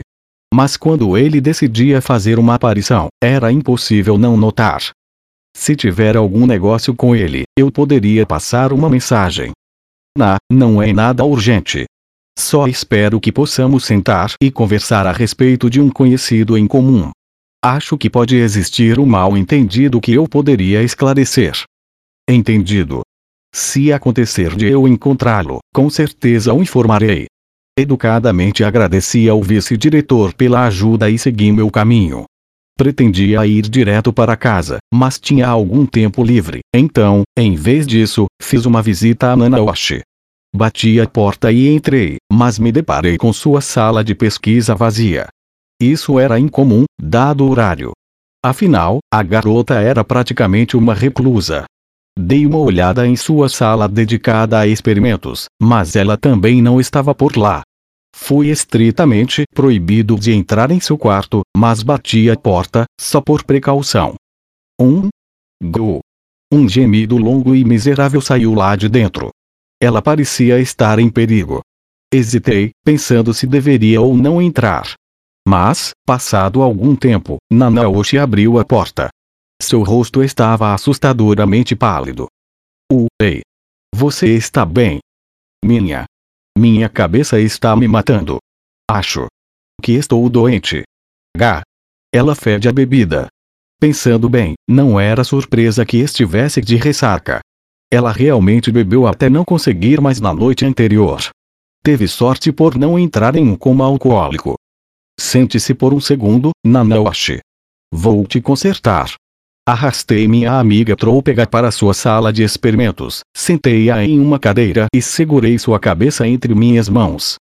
Mas 0.51 0.75
quando 0.75 1.15
ele 1.17 1.39
decidia 1.39 2.01
fazer 2.01 2.39
uma 2.39 2.55
aparição, 2.55 3.07
era 3.23 3.51
impossível 3.51 4.17
não 4.17 4.35
notar. 4.35 4.91
Se 5.55 5.75
tiver 5.75 6.17
algum 6.17 6.47
negócio 6.47 6.95
com 6.95 7.15
ele, 7.15 7.43
eu 7.57 7.71
poderia 7.71 8.25
passar 8.25 8.73
uma 8.73 8.89
mensagem. 8.89 9.51
Na, 10.17 10.37
não 10.51 10.81
é 10.81 10.91
nada 10.91 11.23
urgente. 11.23 11.85
Só 12.37 12.67
espero 12.67 13.19
que 13.19 13.31
possamos 13.31 13.85
sentar 13.85 14.33
e 14.41 14.51
conversar 14.51 15.05
a 15.05 15.11
respeito 15.11 15.69
de 15.69 15.79
um 15.79 15.89
conhecido 15.89 16.57
em 16.57 16.67
comum. 16.67 17.11
Acho 17.65 17.97
que 17.97 18.09
pode 18.09 18.35
existir 18.35 18.99
um 18.99 19.05
mal 19.05 19.37
entendido 19.37 20.01
que 20.01 20.11
eu 20.11 20.27
poderia 20.27 20.83
esclarecer. 20.83 21.63
Entendido. 22.29 23.03
Se 23.55 23.93
acontecer 23.93 24.53
de 24.53 24.67
eu 24.67 24.85
encontrá-lo, 24.85 25.59
com 25.73 25.89
certeza 25.89 26.53
o 26.53 26.61
informarei. 26.61 27.27
Educadamente 27.79 28.65
agradeci 28.65 29.29
ao 29.29 29.41
vice-diretor 29.41 30.33
pela 30.33 30.65
ajuda 30.65 31.09
e 31.09 31.17
segui 31.17 31.53
meu 31.53 31.71
caminho. 31.71 32.25
Pretendia 32.77 33.47
ir 33.47 33.61
direto 33.61 34.11
para 34.11 34.35
casa, 34.35 34.79
mas 34.93 35.17
tinha 35.17 35.47
algum 35.47 35.85
tempo 35.85 36.21
livre, 36.21 36.59
então, 36.75 37.21
em 37.39 37.55
vez 37.55 37.87
disso, 37.87 38.25
fiz 38.41 38.65
uma 38.65 38.81
visita 38.81 39.31
a 39.31 39.37
Nanaoshi. 39.37 40.01
Bati 40.53 40.99
a 40.99 41.07
porta 41.07 41.49
e 41.49 41.73
entrei, 41.73 42.17
mas 42.29 42.59
me 42.59 42.73
deparei 42.73 43.17
com 43.17 43.31
sua 43.31 43.61
sala 43.61 44.03
de 44.03 44.13
pesquisa 44.13 44.75
vazia. 44.75 45.29
Isso 45.83 46.17
era 46.17 46.39
incomum, 46.39 46.85
dado 46.97 47.43
o 47.43 47.49
horário. 47.49 47.91
Afinal, 48.41 48.99
a 49.13 49.21
garota 49.21 49.73
era 49.75 50.01
praticamente 50.01 50.77
uma 50.77 50.93
reclusa. 50.93 51.65
Dei 52.17 52.45
uma 52.45 52.59
olhada 52.59 53.05
em 53.05 53.17
sua 53.17 53.49
sala 53.49 53.89
dedicada 53.89 54.57
a 54.59 54.65
experimentos, 54.65 55.45
mas 55.61 55.97
ela 55.97 56.15
também 56.15 56.61
não 56.61 56.79
estava 56.79 57.13
por 57.13 57.35
lá. 57.35 57.63
Fui 58.15 58.47
estritamente 58.47 59.43
proibido 59.53 60.15
de 60.17 60.31
entrar 60.31 60.71
em 60.71 60.79
seu 60.79 60.97
quarto, 60.97 61.41
mas 61.57 61.83
bati 61.83 62.29
a 62.29 62.37
porta, 62.37 62.85
só 62.97 63.19
por 63.19 63.43
precaução. 63.43 64.15
Um. 64.79 65.09
Go. 65.61 65.99
Um 66.49 66.69
gemido 66.69 67.17
longo 67.17 67.53
e 67.53 67.65
miserável 67.65 68.21
saiu 68.21 68.53
lá 68.53 68.75
de 68.77 68.87
dentro. 68.87 69.31
Ela 69.81 70.01
parecia 70.01 70.59
estar 70.61 70.97
em 70.97 71.09
perigo. 71.09 71.61
Hesitei, 72.13 72.71
pensando 72.85 73.33
se 73.33 73.45
deveria 73.45 73.99
ou 73.99 74.15
não 74.15 74.41
entrar. 74.41 74.93
Mas, 75.47 75.91
passado 76.05 76.61
algum 76.61 76.95
tempo, 76.95 77.37
Nanaoshi 77.51 78.17
abriu 78.17 78.57
a 78.57 78.65
porta. 78.65 79.09
Seu 79.61 79.83
rosto 79.83 80.23
estava 80.23 80.73
assustadoramente 80.73 81.75
pálido. 81.75 82.27
Uh, 82.91 83.07
ei. 83.21 83.41
Você 83.93 84.35
está 84.35 84.65
bem? 84.65 84.99
Minha. 85.63 86.05
Minha 86.57 86.89
cabeça 86.89 87.39
está 87.39 87.75
me 87.75 87.87
matando. 87.87 88.37
Acho. 88.89 89.27
Que 89.81 89.93
estou 89.93 90.27
doente. 90.29 90.83
H. 91.35 91.61
Ela 92.13 92.35
fede 92.35 92.67
a 92.67 92.71
bebida. 92.71 93.27
Pensando 93.79 94.29
bem, 94.29 94.53
não 94.69 94.99
era 94.99 95.23
surpresa 95.23 95.85
que 95.85 95.97
estivesse 95.97 96.61
de 96.61 96.75
ressaca. 96.75 97.41
Ela 97.91 98.11
realmente 98.11 98.71
bebeu 98.71 99.05
até 99.05 99.29
não 99.29 99.43
conseguir 99.43 99.99
mais 99.99 100.21
na 100.21 100.33
noite 100.33 100.65
anterior. 100.65 101.29
Teve 101.83 102.07
sorte 102.07 102.51
por 102.51 102.77
não 102.77 102.97
entrar 102.97 103.35
em 103.35 103.47
um 103.47 103.55
coma 103.55 103.83
alcoólico. 103.85 104.55
Sente-se 105.19 105.73
por 105.73 105.93
um 105.93 105.99
segundo, 105.99 106.51
Nanaoshi. 106.65 107.39
Vou 107.93 108.25
te 108.25 108.41
consertar. 108.41 109.13
Arrastei 109.65 110.27
minha 110.27 110.59
amiga 110.59 110.95
trôpega 110.95 111.47
para 111.47 111.71
sua 111.71 111.93
sala 111.93 112.33
de 112.33 112.43
experimentos, 112.43 113.21
sentei-a 113.35 114.03
em 114.03 114.19
uma 114.19 114.37
cadeira 114.37 114.87
e 114.93 115.01
segurei 115.01 115.57
sua 115.57 115.79
cabeça 115.79 116.27
entre 116.27 116.53
minhas 116.53 116.89
mãos. 116.89 117.35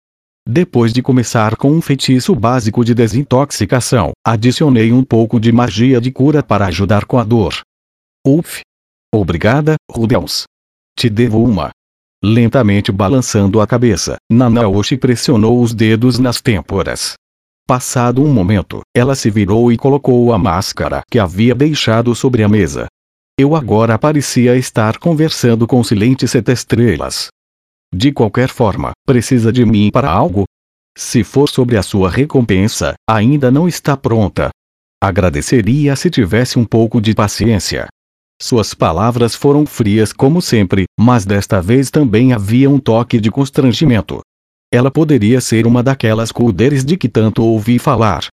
Depois 0.48 0.92
de 0.92 1.02
começar 1.02 1.56
com 1.56 1.70
um 1.70 1.80
feitiço 1.80 2.35
básico 2.35 2.85
de 2.85 2.94
desintoxicação, 2.94 4.12
adicionei 4.24 4.92
um 4.92 5.02
pouco 5.02 5.40
de 5.40 5.50
magia 5.50 6.00
de 6.00 6.12
cura 6.12 6.42
para 6.42 6.66
ajudar 6.66 7.06
com 7.06 7.18
a 7.18 7.24
dor. 7.24 7.61
Uf! 8.26 8.61
Obrigada, 9.12 9.74
Rudeus. 9.90 10.44
Te 10.96 11.11
devo 11.11 11.42
uma. 11.42 11.70
Lentamente 12.24 12.92
balançando 12.92 13.61
a 13.61 13.66
cabeça, 13.66 14.16
Nanaoshi 14.30 14.96
pressionou 14.96 15.61
os 15.61 15.74
dedos 15.74 16.20
nas 16.20 16.40
têmporas. 16.40 17.14
Passado 17.66 18.22
um 18.22 18.33
momento, 18.33 18.81
ela 18.94 19.14
se 19.14 19.31
virou 19.31 19.70
e 19.72 19.79
colocou 19.79 20.33
a 20.33 20.38
máscara 20.38 21.03
que 21.11 21.18
havia 21.18 21.55
deixado 21.55 22.14
sobre 22.14 22.42
a 22.42 22.48
mesa. 22.48 22.87
Eu 23.38 23.55
agora 23.55 23.98
parecia 23.98 24.57
estar 24.57 24.98
conversando 24.98 25.66
com 25.66 25.83
silente 25.83 26.27
sete 26.27 26.53
estrelas. 26.53 27.29
De 27.94 28.11
qualquer 28.12 28.48
forma, 28.48 28.92
precisa 29.07 29.53
de 29.53 29.64
mim 29.64 29.90
para 29.92 30.11
algo? 30.11 30.44
Se 30.96 31.22
for 31.22 31.48
sobre 31.48 31.77
a 31.77 31.83
sua 31.83 32.11
recompensa, 32.11 32.94
ainda 33.09 33.51
não 33.51 33.68
está 33.68 33.96
pronta. 33.96 34.51
Agradeceria 35.03 35.96
se 35.96 36.11
tivesse 36.11 36.59
um 36.59 36.64
pouco 36.64 37.01
de 37.01 37.14
paciência. 37.14 37.87
Suas 38.40 38.75
palavras 38.75 39.35
foram 39.35 39.64
frias 39.64 40.12
como 40.12 40.42
sempre, 40.42 40.85
mas 40.98 41.25
desta 41.25 41.62
vez 41.62 41.90
também 41.90 42.33
havia 42.33 42.68
um 42.68 42.79
toque 42.79 43.20
de 43.20 43.31
constrangimento. 43.31 44.20
Ela 44.72 44.90
poderia 44.90 45.38
ser 45.38 45.66
uma 45.66 45.82
daquelas 45.82 46.32
cuderes 46.32 46.82
de 46.82 46.96
que 46.96 47.06
tanto 47.06 47.44
ouvi 47.44 47.78
falar. 47.78 48.28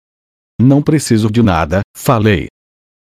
Não 0.58 0.82
preciso 0.82 1.30
de 1.30 1.44
nada, 1.44 1.82
falei. 1.94 2.48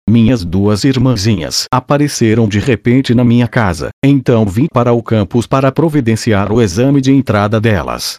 Minhas 0.09 0.43
duas 0.43 0.85
irmãzinhas 0.85 1.67
apareceram 1.71 2.49
de 2.49 2.59
repente 2.59 3.15
na 3.15 3.25
minha 3.25 3.47
casa, 3.47 3.91
então 4.03 4.47
vim 4.47 4.67
para 4.73 4.93
o 4.93 5.03
campus 5.03 5.47
para 5.47 5.71
providenciar 5.71 6.51
o 6.51 6.63
exame 6.63 7.01
de 7.01 7.13
entrada 7.13 7.61
delas. 7.61 8.17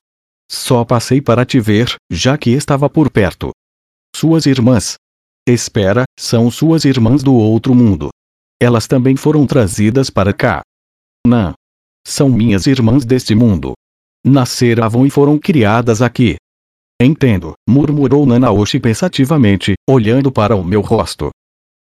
Só 0.51 0.85
passei 0.85 1.19
para 1.19 1.45
te 1.45 1.59
ver, 1.59 1.95
já 2.11 2.37
que 2.37 2.51
estava 2.51 2.87
por 2.89 3.09
perto. 3.09 3.51
Suas 4.15 4.45
irmãs. 4.45 4.95
Espera, 5.47 6.03
são 6.19 6.51
suas 6.51 6.85
irmãs 6.85 7.23
do 7.23 7.33
outro 7.33 7.73
mundo. 7.73 8.09
Elas 8.61 8.85
também 8.85 9.15
foram 9.15 9.47
trazidas 9.47 10.09
para 10.09 10.33
cá. 10.33 10.61
Não. 11.25 11.53
São 12.05 12.29
minhas 12.29 12.67
irmãs 12.67 13.05
deste 13.05 13.33
mundo. 13.33 13.73
Nasceram 14.27 15.05
e 15.05 15.09
foram 15.09 15.39
criadas 15.39 16.01
aqui. 16.01 16.35
Entendo, 17.01 17.53
murmurou 17.69 18.25
Nanaoshi 18.25 18.77
pensativamente, 18.77 19.75
olhando 19.89 20.29
para 20.29 20.53
o 20.53 20.63
meu 20.63 20.81
rosto. 20.81 21.29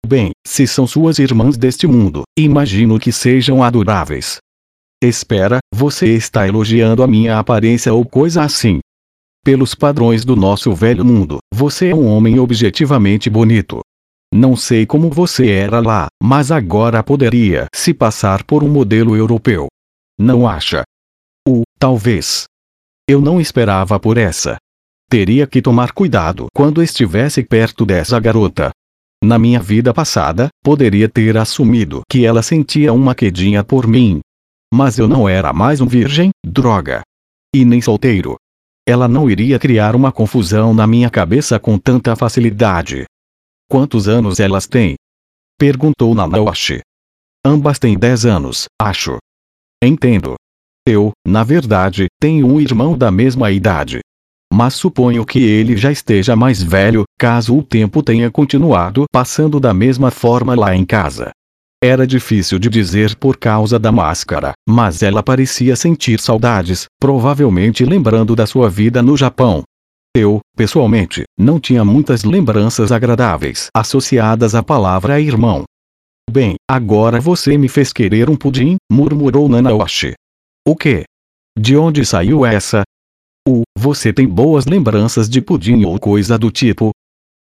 Bem, 0.05 0.29
se 0.45 0.67
são 0.67 0.85
suas 0.85 1.17
irmãs 1.17 1.57
deste 1.57 1.87
mundo, 1.87 2.21
imagino 2.37 2.99
que 2.99 3.11
sejam 3.11 3.63
adoráveis. 3.63 4.37
Espera, 5.03 5.57
você 5.73 6.13
está 6.13 6.47
elogiando 6.47 7.01
a 7.01 7.07
minha 7.07 7.39
aparência 7.39 7.91
ou 7.91 8.05
coisa 8.05 8.43
assim. 8.43 8.81
Pelos 9.43 9.73
padrões 9.73 10.23
do 10.23 10.35
nosso 10.35 10.75
velho 10.75 11.03
mundo, 11.03 11.39
você 11.51 11.89
é 11.89 11.95
um 11.95 12.05
homem 12.05 12.39
objetivamente 12.39 13.29
bonito. 13.31 13.79
Não 14.31 14.55
sei 14.55 14.85
como 14.85 15.09
você 15.09 15.49
era 15.49 15.79
lá, 15.79 16.07
mas 16.21 16.51
agora 16.51 17.01
poderia 17.01 17.65
se 17.73 17.93
passar 17.95 18.43
por 18.43 18.63
um 18.63 18.69
modelo 18.69 19.15
europeu. 19.15 19.67
Não 20.19 20.47
acha? 20.47 20.83
O, 21.47 21.61
talvez. 21.79 22.43
Eu 23.07 23.21
não 23.21 23.39
esperava 23.39 23.97
por 23.97 24.17
essa. 24.17 24.57
Teria 25.09 25.47
que 25.47 25.61
tomar 25.61 25.93
cuidado 25.93 26.47
quando 26.53 26.83
estivesse 26.83 27.41
perto 27.41 27.85
dessa 27.85 28.19
garota. 28.19 28.71
Na 29.23 29.39
minha 29.39 29.61
vida 29.61 29.93
passada, 29.93 30.49
poderia 30.61 31.07
ter 31.07 31.37
assumido 31.37 32.01
que 32.11 32.25
ela 32.25 32.43
sentia 32.43 32.91
uma 32.91 33.15
quedinha 33.15 33.63
por 33.63 33.87
mim, 33.87 34.19
mas 34.73 34.99
eu 34.99 35.07
não 35.07 35.29
era 35.29 35.53
mais 35.53 35.79
um 35.79 35.87
virgem, 35.87 36.31
droga. 36.45 37.01
E 37.55 37.63
nem 37.63 37.81
solteiro. 37.81 38.35
Ela 38.85 39.07
não 39.07 39.29
iria 39.29 39.57
criar 39.57 39.95
uma 39.95 40.11
confusão 40.11 40.73
na 40.73 40.85
minha 40.85 41.09
cabeça 41.09 41.57
com 41.57 41.79
tanta 41.79 42.13
facilidade. 42.13 43.05
Quantos 43.69 44.09
anos 44.09 44.41
elas 44.41 44.67
têm? 44.67 44.95
Perguntou 45.57 46.13
Nanaoshi. 46.13 46.81
Ambas 47.45 47.79
têm 47.79 47.97
10 47.97 48.25
anos, 48.25 48.65
acho. 48.81 49.17
Entendo. 49.81 50.35
Eu, 50.87 51.11
na 51.27 51.43
verdade, 51.43 52.05
tenho 52.17 52.47
um 52.47 52.61
irmão 52.61 52.97
da 52.97 53.11
mesma 53.11 53.51
idade. 53.51 53.99
Mas 54.53 54.75
suponho 54.75 55.25
que 55.25 55.39
ele 55.39 55.75
já 55.75 55.91
esteja 55.91 56.33
mais 56.33 56.63
velho, 56.63 57.03
caso 57.19 57.57
o 57.57 57.61
tempo 57.61 58.01
tenha 58.01 58.31
continuado 58.31 59.03
passando 59.11 59.59
da 59.59 59.73
mesma 59.73 60.09
forma 60.11 60.55
lá 60.55 60.73
em 60.73 60.85
casa. 60.85 61.31
Era 61.83 62.07
difícil 62.07 62.57
de 62.57 62.69
dizer 62.69 63.17
por 63.17 63.35
causa 63.35 63.77
da 63.77 63.91
máscara, 63.91 64.53
mas 64.67 65.03
ela 65.03 65.21
parecia 65.21 65.75
sentir 65.75 66.21
saudades, 66.21 66.85
provavelmente 67.01 67.83
lembrando 67.83 68.33
da 68.33 68.45
sua 68.45 68.69
vida 68.69 69.03
no 69.03 69.17
Japão. 69.17 69.63
Eu, 70.15 70.39
pessoalmente, 70.55 71.23
não 71.37 71.59
tinha 71.59 71.83
muitas 71.83 72.23
lembranças 72.23 72.93
agradáveis 72.93 73.67
associadas 73.75 74.55
à 74.55 74.63
palavra 74.63 75.19
irmão. 75.19 75.65
Bem, 76.31 76.55
agora 76.65 77.19
você 77.19 77.57
me 77.57 77.67
fez 77.67 77.91
querer 77.91 78.29
um 78.29 78.37
pudim, 78.37 78.77
murmurou 78.89 79.49
Nanaoshi. 79.49 80.13
O 80.67 80.75
quê? 80.75 81.05
De 81.57 81.77
onde 81.77 82.05
saiu 82.05 82.45
essa? 82.45 82.83
O, 83.47 83.61
você 83.77 84.11
tem 84.11 84.27
boas 84.27 84.65
lembranças 84.65 85.29
de 85.29 85.41
pudim 85.41 85.85
ou 85.85 85.97
coisa 85.97 86.37
do 86.37 86.51
tipo, 86.51 86.91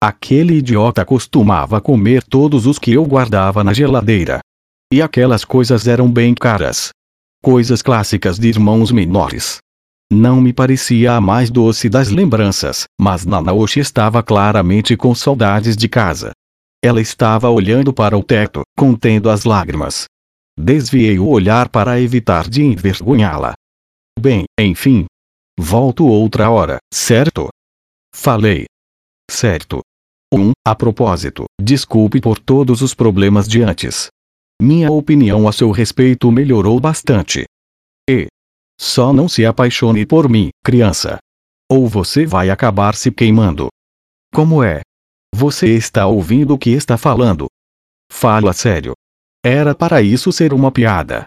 Aquele 0.03 0.55
idiota 0.55 1.03
costumava 1.03 1.81
comer 1.81 2.21
todos 2.21 2.67
os 2.67 2.77
que 2.77 2.91
eu 2.93 3.03
guardava 3.05 3.63
na 3.63 3.73
geladeira. 3.73 4.39
E 4.93 5.01
aquelas 5.01 5.43
coisas 5.43 5.87
eram 5.87 6.11
bem 6.11 6.35
caras. 6.35 6.89
Coisas 7.41 7.81
clássicas 7.81 8.37
de 8.37 8.47
irmãos 8.47 8.91
menores. 8.91 9.57
Não 10.11 10.39
me 10.39 10.53
parecia 10.53 11.13
a 11.13 11.21
mais 11.21 11.49
doce 11.49 11.89
das 11.89 12.09
lembranças, 12.09 12.83
mas 13.01 13.25
Nanaoshi 13.25 13.79
estava 13.79 14.21
claramente 14.21 14.95
com 14.95 15.15
saudades 15.15 15.75
de 15.75 15.89
casa. 15.89 16.31
Ela 16.83 17.01
estava 17.01 17.49
olhando 17.49 17.91
para 17.91 18.15
o 18.15 18.21
teto, 18.21 18.61
contendo 18.77 19.29
as 19.29 19.43
lágrimas. 19.43 20.05
Desviei 20.57 21.19
o 21.19 21.27
olhar 21.27 21.69
para 21.69 21.99
evitar 21.99 22.49
de 22.49 22.63
envergonhá-la. 22.63 23.53
Bem, 24.19 24.45
enfim. 24.59 25.05
Volto 25.59 26.05
outra 26.05 26.49
hora, 26.49 26.77
certo? 26.93 27.49
Falei. 28.13 28.65
Certo. 29.29 29.81
1. 30.33 30.51
A 30.65 30.75
propósito, 30.75 31.45
desculpe 31.61 32.21
por 32.21 32.39
todos 32.39 32.81
os 32.81 32.93
problemas 32.93 33.47
de 33.47 33.61
antes. 33.61 34.07
Minha 34.61 34.91
opinião 34.91 35.47
a 35.47 35.51
seu 35.51 35.71
respeito 35.71 36.31
melhorou 36.31 36.79
bastante. 36.79 37.45
E. 38.09 38.27
Só 38.79 39.11
não 39.11 39.27
se 39.27 39.45
apaixone 39.45 40.05
por 40.05 40.29
mim, 40.29 40.49
criança. 40.63 41.17
Ou 41.69 41.87
você 41.87 42.25
vai 42.25 42.49
acabar 42.49 42.95
se 42.95 43.11
queimando. 43.11 43.67
Como 44.33 44.63
é? 44.63 44.81
Você 45.33 45.75
está 45.75 46.07
ouvindo 46.07 46.53
o 46.53 46.57
que 46.57 46.69
está 46.69 46.97
falando? 46.97 47.47
Fala 48.09 48.53
sério. 48.53 48.93
Era 49.45 49.75
para 49.75 50.01
isso 50.01 50.31
ser 50.31 50.53
uma 50.53 50.71
piada. 50.71 51.23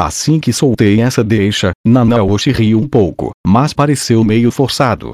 Assim 0.00 0.40
que 0.40 0.54
soltei 0.54 1.02
essa 1.02 1.22
deixa, 1.22 1.72
Nanaoshi 1.86 2.50
riu 2.50 2.80
um 2.80 2.88
pouco, 2.88 3.32
mas 3.46 3.74
pareceu 3.74 4.24
meio 4.24 4.50
forçado. 4.50 5.12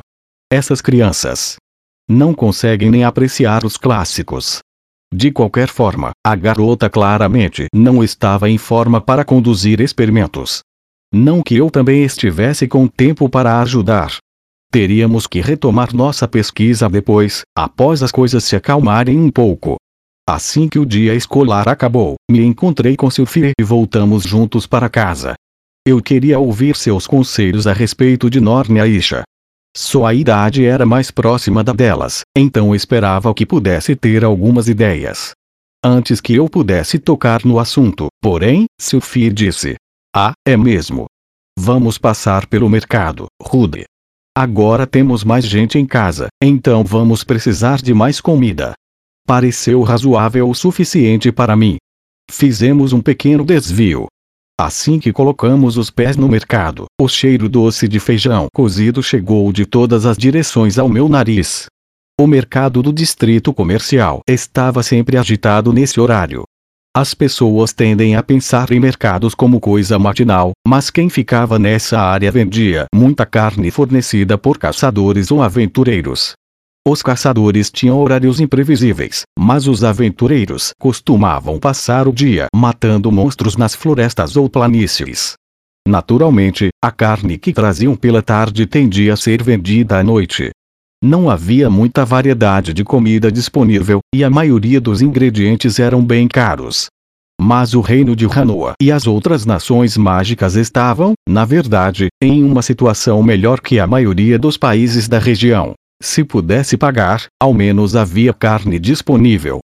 Essas 0.53 0.81
crianças, 0.81 1.57
não 2.09 2.33
conseguem 2.33 2.93
nem 2.93 3.03
apreciar 3.03 3.65
os 3.65 3.77
clássicos. 3.77 4.61
De 5.13 5.33
qualquer 5.33 5.67
forma, 5.67 6.13
a 6.25 6.37
garota 6.37 6.89
claramente 6.89 7.67
não 7.75 8.05
estava 8.05 8.49
em 8.49 8.57
forma 8.57 9.01
para 9.01 9.25
conduzir 9.25 9.81
experimentos. 9.81 10.61
Não 11.13 11.43
que 11.43 11.57
eu 11.57 11.69
também 11.73 12.05
estivesse 12.05 12.69
com 12.69 12.87
tempo 12.87 13.29
para 13.29 13.61
ajudar. 13.63 14.19
Teríamos 14.71 15.27
que 15.27 15.41
retomar 15.41 15.93
nossa 15.93 16.29
pesquisa 16.29 16.89
depois, 16.89 17.43
após 17.59 18.01
as 18.01 18.13
coisas 18.13 18.45
se 18.45 18.55
acalmarem 18.55 19.19
um 19.19 19.29
pouco. 19.29 19.75
Assim 20.27 20.69
que 20.69 20.79
o 20.79 20.87
dia 20.87 21.15
escolar 21.15 21.69
acabou, 21.69 22.15
me 22.31 22.43
encontrei 22.43 22.97
com 22.97 23.11
Sylvie 23.11 23.53
e 23.61 23.63
voltamos 23.63 24.23
juntos 24.23 24.67
para 24.67 24.89
casa. 24.89 25.35
Eu 25.87 26.01
queria 26.01 26.39
ouvir 26.39 26.77
seus 26.77 27.07
conselhos 27.07 27.67
a 27.67 27.75
respeito 27.75 28.31
de 28.31 28.41
Norne 28.41 28.81
Isha. 28.89 29.23
Sua 29.77 30.15
idade 30.15 30.65
era 30.65 30.87
mais 30.87 31.11
próxima 31.11 31.63
da 31.63 31.75
delas, 31.75 32.23
então 32.35 32.75
esperava 32.75 33.35
que 33.35 33.45
pudesse 33.45 33.95
ter 33.95 34.25
algumas 34.25 34.67
ideias. 34.67 35.33
Antes 35.85 36.23
que 36.23 36.35
eu 36.35 36.49
pudesse 36.49 36.99
tocar 36.99 37.45
no 37.45 37.59
assunto, 37.59 38.07
porém, 38.23 38.65
Sophie 38.81 39.31
disse: 39.31 39.75
Ah, 40.17 40.33
é 40.47 40.57
mesmo. 40.57 41.05
Vamos 41.59 41.99
passar 41.99 42.47
pelo 42.47 42.71
mercado, 42.71 43.27
Rude. 43.43 43.85
Agora 44.35 44.87
temos 44.87 45.23
mais 45.23 45.45
gente 45.45 45.79
em 45.79 45.85
casa, 45.85 46.29
então 46.43 46.83
vamos 46.83 47.23
precisar 47.23 47.83
de 47.83 47.93
mais 47.93 48.23
comida. 48.23 48.73
Pareceu 49.27 49.83
razoável 49.83 50.49
o 50.49 50.55
suficiente 50.55 51.33
para 51.33 51.57
mim. 51.57 51.77
Fizemos 52.31 52.93
um 52.93 53.01
pequeno 53.01 53.45
desvio, 53.45 54.09
Assim 54.57 55.01
que 55.01 55.13
colocamos 55.13 55.77
os 55.77 55.91
pés 55.91 56.17
no 56.17 56.29
mercado, 56.29 56.85
o 57.01 57.09
cheiro 57.09 57.49
doce 57.49 57.89
de 57.89 57.99
feijão 57.99 58.47
cozido 58.55 59.03
chegou 59.03 59.53
de 59.53 59.67
todas 59.67 60.07
as 60.07 60.17
direções 60.17 60.79
ao 60.79 60.89
meu 60.89 61.09
nariz. 61.09 61.67
O 62.21 62.25
mercado 62.25 62.81
do 62.81 62.93
distrito 62.93 63.53
comercial 63.53 64.21
estava 64.29 64.81
sempre 64.85 65.19
agitado 65.19 65.73
nesse 65.73 65.99
horário. 65.99 66.45
As 66.97 67.15
pessoas 67.15 67.73
tendem 67.73 68.15
a 68.15 68.23
pensar 68.23 68.71
em 68.71 68.79
mercados 68.79 69.35
como 69.35 69.59
coisa 69.59 69.99
matinal, 69.99 70.53
mas 70.65 70.89
quem 70.89 71.11
ficava 71.11 71.59
nessa 71.59 71.99
área 71.99 72.31
vendia 72.31 72.87
muita 72.95 73.27
carne 73.27 73.73
fornecida 73.73 74.39
por 74.39 74.57
caçadores 74.57 75.33
ou 75.33 75.43
aventureiros. 75.43 76.35
Os 76.87 77.03
caçadores 77.03 77.71
tinham 77.71 77.99
horários 77.99 78.41
imprevisíveis, 78.41 79.23
mas 79.39 79.67
os 79.67 79.83
aventureiros 79.83 80.73
costumavam 80.79 81.59
passar 81.59 82.07
o 82.07 82.13
dia 82.13 82.47
matando 82.55 83.11
monstros 83.11 83.57
nas 83.57 83.75
florestas 83.75 84.37
ou 84.37 84.51
planícies. 84.51 85.33
Naturalmente, 85.89 86.69
a 86.83 86.91
carne 86.91 87.39
que 87.39 87.55
traziam 87.55 87.97
pela 87.97 88.21
tarde 88.21 88.67
tendia 88.67 89.15
a 89.15 89.17
ser 89.17 89.43
vendida 89.43 89.99
à 89.99 90.05
noite. 90.05 90.51
Não 91.03 91.31
havia 91.31 91.71
muita 91.71 92.05
variedade 92.05 92.75
de 92.75 92.85
comida 92.85 93.33
disponível, 93.33 94.01
e 94.15 94.23
a 94.23 94.29
maioria 94.29 94.79
dos 94.79 95.01
ingredientes 95.01 95.79
eram 95.79 96.05
bem 96.05 96.29
caros. 96.29 96.89
Mas 97.41 97.73
o 97.73 97.81
reino 97.81 98.15
de 98.15 98.27
Hanoa 98.27 98.75
e 98.81 98.93
as 98.93 99.07
outras 99.07 99.47
nações 99.47 99.97
mágicas 99.97 100.55
estavam, 100.55 101.15
na 101.27 101.47
verdade, 101.47 102.09
em 102.23 102.45
uma 102.45 102.61
situação 102.61 103.23
melhor 103.23 103.61
que 103.61 103.81
a 103.81 103.87
maioria 103.87 104.39
dos 104.39 104.59
países 104.59 105.09
da 105.09 105.19
região. 105.19 105.75
Se 106.03 106.25
pudesse 106.25 106.77
pagar, 106.77 107.27
ao 107.41 107.55
menos 107.55 107.97
havia 107.97 108.33
carne 108.33 108.79
disponível. 108.79 109.61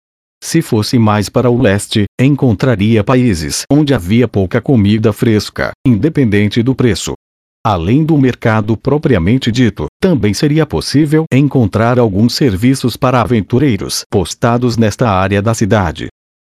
Se 0.43 0.61
fosse 0.61 0.99
mais 0.99 1.29
para 1.29 1.49
o 1.49 1.59
leste, 1.59 2.05
encontraria 2.21 3.03
países 3.03 3.63
onde 3.71 3.93
havia 3.93 4.27
pouca 4.27 4.61
comida 4.61 5.11
fresca, 5.11 5.71
independente 5.87 6.61
do 6.61 6.75
preço. 6.75 7.13
Além 7.65 8.03
do 8.03 8.15
mercado 8.15 8.77
propriamente 8.77 9.51
dito, 9.51 9.87
também 9.99 10.35
seria 10.35 10.67
possível 10.67 11.25
encontrar 11.33 11.97
alguns 11.97 12.35
serviços 12.35 12.95
para 12.95 13.19
aventureiros 13.21 14.03
postados 14.07 14.77
nesta 14.77 15.09
área 15.09 15.41
da 15.41 15.55
cidade. 15.55 16.09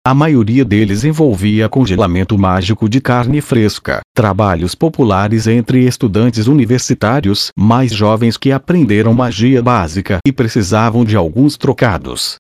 A 0.06 0.14
maioria 0.14 0.66
deles 0.66 1.04
envolvia 1.04 1.70
congelamento 1.70 2.38
mágico 2.38 2.90
de 2.90 3.00
carne 3.00 3.40
fresca, 3.40 4.02
trabalhos 4.16 4.74
populares 4.74 5.46
entre 5.46 5.86
estudantes 5.86 6.48
universitários 6.48 7.52
mais 7.56 7.92
jovens 7.92 8.36
que 8.36 8.52
aprenderam 8.52 9.14
magia 9.14 9.62
básica 9.62 10.18
e 10.26 10.32
precisavam 10.32 11.06
de 11.06 11.16
alguns 11.16 11.56
trocados. 11.56 12.36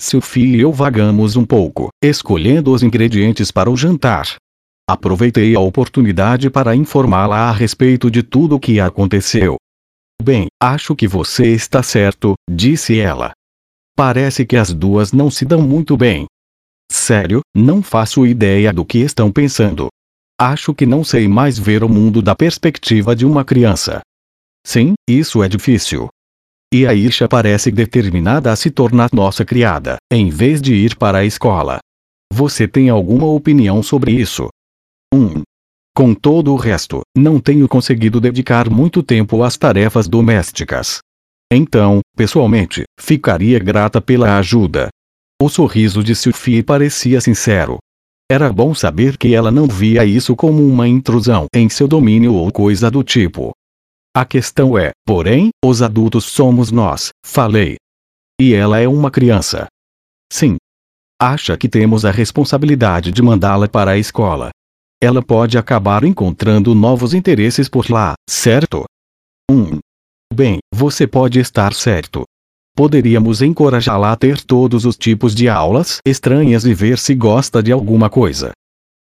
Sophie 0.00 0.56
e 0.56 0.60
eu 0.60 0.72
vagamos 0.72 1.36
um 1.36 1.44
pouco, 1.44 1.88
escolhendo 2.02 2.72
os 2.72 2.82
ingredientes 2.82 3.50
para 3.50 3.70
o 3.70 3.76
jantar, 3.76 4.26
Aproveitei 4.88 5.54
a 5.54 5.60
oportunidade 5.60 6.50
para 6.50 6.74
informá-la 6.74 7.48
a 7.48 7.52
respeito 7.52 8.10
de 8.10 8.22
tudo 8.22 8.56
o 8.56 8.60
que 8.60 8.80
aconteceu. 8.80 9.56
Bem, 10.20 10.46
acho 10.60 10.94
que 10.94 11.06
você 11.06 11.46
está 11.46 11.82
certo, 11.82 12.34
disse 12.50 12.98
ela. 12.98 13.32
Parece 13.96 14.44
que 14.44 14.56
as 14.56 14.72
duas 14.72 15.12
não 15.12 15.30
se 15.30 15.44
dão 15.44 15.62
muito 15.62 15.96
bem. 15.96 16.26
Sério, 16.92 17.40
não 17.56 17.82
faço 17.82 18.26
ideia 18.26 18.70
do 18.70 18.84
que 18.84 18.98
estão 18.98 19.32
pensando. 19.32 19.88
Acho 20.38 20.74
que 20.74 20.84
não 20.84 21.02
sei 21.02 21.26
mais 21.26 21.58
ver 21.58 21.82
o 21.82 21.88
mundo 21.88 22.20
da 22.20 22.36
perspectiva 22.36 23.16
de 23.16 23.24
uma 23.24 23.46
criança. 23.46 24.02
Sim, 24.62 24.92
isso 25.08 25.42
é 25.42 25.48
difícil. 25.48 26.10
E 26.70 26.86
a 26.86 26.92
Isha 26.92 27.26
parece 27.26 27.70
determinada 27.70 28.52
a 28.52 28.56
se 28.56 28.70
tornar 28.70 29.08
nossa 29.10 29.42
criada, 29.42 29.96
em 30.12 30.28
vez 30.28 30.60
de 30.60 30.74
ir 30.74 30.94
para 30.94 31.18
a 31.18 31.24
escola. 31.24 31.78
Você 32.30 32.68
tem 32.68 32.90
alguma 32.90 33.26
opinião 33.26 33.82
sobre 33.82 34.12
isso? 34.12 34.48
1. 35.14 35.42
Com 35.96 36.14
todo 36.14 36.52
o 36.52 36.56
resto, 36.56 37.00
não 37.16 37.40
tenho 37.40 37.66
conseguido 37.66 38.20
dedicar 38.20 38.68
muito 38.68 39.02
tempo 39.02 39.42
às 39.42 39.56
tarefas 39.56 40.06
domésticas. 40.06 40.98
Então, 41.50 42.00
pessoalmente, 42.14 42.84
ficaria 43.00 43.58
grata 43.58 43.98
pela 43.98 44.36
ajuda. 44.38 44.90
O 45.44 45.48
sorriso 45.48 46.04
de 46.04 46.14
Sophie 46.14 46.62
parecia 46.62 47.20
sincero. 47.20 47.78
Era 48.30 48.52
bom 48.52 48.72
saber 48.76 49.16
que 49.18 49.34
ela 49.34 49.50
não 49.50 49.66
via 49.66 50.04
isso 50.04 50.36
como 50.36 50.64
uma 50.64 50.86
intrusão 50.86 51.46
em 51.52 51.68
seu 51.68 51.88
domínio 51.88 52.32
ou 52.32 52.52
coisa 52.52 52.88
do 52.88 53.02
tipo. 53.02 53.50
A 54.16 54.24
questão 54.24 54.78
é, 54.78 54.92
porém, 55.04 55.50
os 55.64 55.82
adultos 55.82 56.26
somos 56.26 56.70
nós, 56.70 57.08
falei. 57.26 57.74
E 58.40 58.54
ela 58.54 58.78
é 58.78 58.86
uma 58.86 59.10
criança. 59.10 59.66
Sim. 60.32 60.58
Acha 61.20 61.56
que 61.56 61.68
temos 61.68 62.04
a 62.04 62.12
responsabilidade 62.12 63.10
de 63.10 63.20
mandá-la 63.20 63.66
para 63.66 63.90
a 63.90 63.98
escola, 63.98 64.50
ela 65.02 65.20
pode 65.20 65.58
acabar 65.58 66.04
encontrando 66.04 66.72
novos 66.72 67.14
interesses 67.14 67.68
por 67.68 67.90
lá, 67.90 68.14
certo? 68.30 68.84
1. 69.50 69.56
Um. 69.56 69.78
Bem, 70.32 70.60
você 70.72 71.04
pode 71.04 71.40
estar 71.40 71.74
certo. 71.74 72.22
Poderíamos 72.74 73.42
encorajá-la 73.42 74.12
a 74.12 74.16
ter 74.16 74.40
todos 74.42 74.84
os 74.84 74.96
tipos 74.96 75.34
de 75.34 75.48
aulas 75.48 75.98
estranhas 76.06 76.64
e 76.64 76.72
ver 76.72 76.98
se 76.98 77.14
gosta 77.14 77.62
de 77.62 77.70
alguma 77.72 78.08
coisa. 78.08 78.52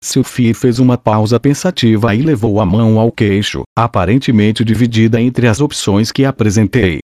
Sophie 0.03 0.55
fez 0.55 0.79
uma 0.79 0.97
pausa 0.97 1.41
pensativa 1.41 2.15
e 2.15 2.23
levou 2.23 2.61
a 2.61 2.67
mão 2.67 3.01
ao 3.01 3.11
queixo, 3.11 3.63
aparentemente 3.77 4.65
dividida 4.65 5.21
entre 5.21 5.49
as 5.49 5.61
opções 5.61 6.13
que 6.13 6.25
apresentei. 6.25 7.01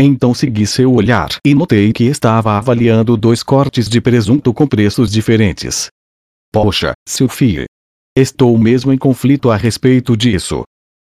Então 0.00 0.32
segui 0.32 0.66
seu 0.66 0.92
olhar 0.92 1.28
e 1.44 1.54
notei 1.54 1.92
que 1.92 2.04
estava 2.04 2.56
avaliando 2.56 3.16
dois 3.16 3.42
cortes 3.42 3.88
de 3.88 4.00
presunto 4.00 4.54
com 4.54 4.66
preços 4.66 5.10
diferentes. 5.10 5.88
Poxa, 6.52 6.92
Sophie, 7.08 7.66
Estou 8.18 8.56
mesmo 8.56 8.94
em 8.94 8.96
conflito 8.96 9.50
a 9.50 9.56
respeito 9.56 10.16
disso. 10.16 10.62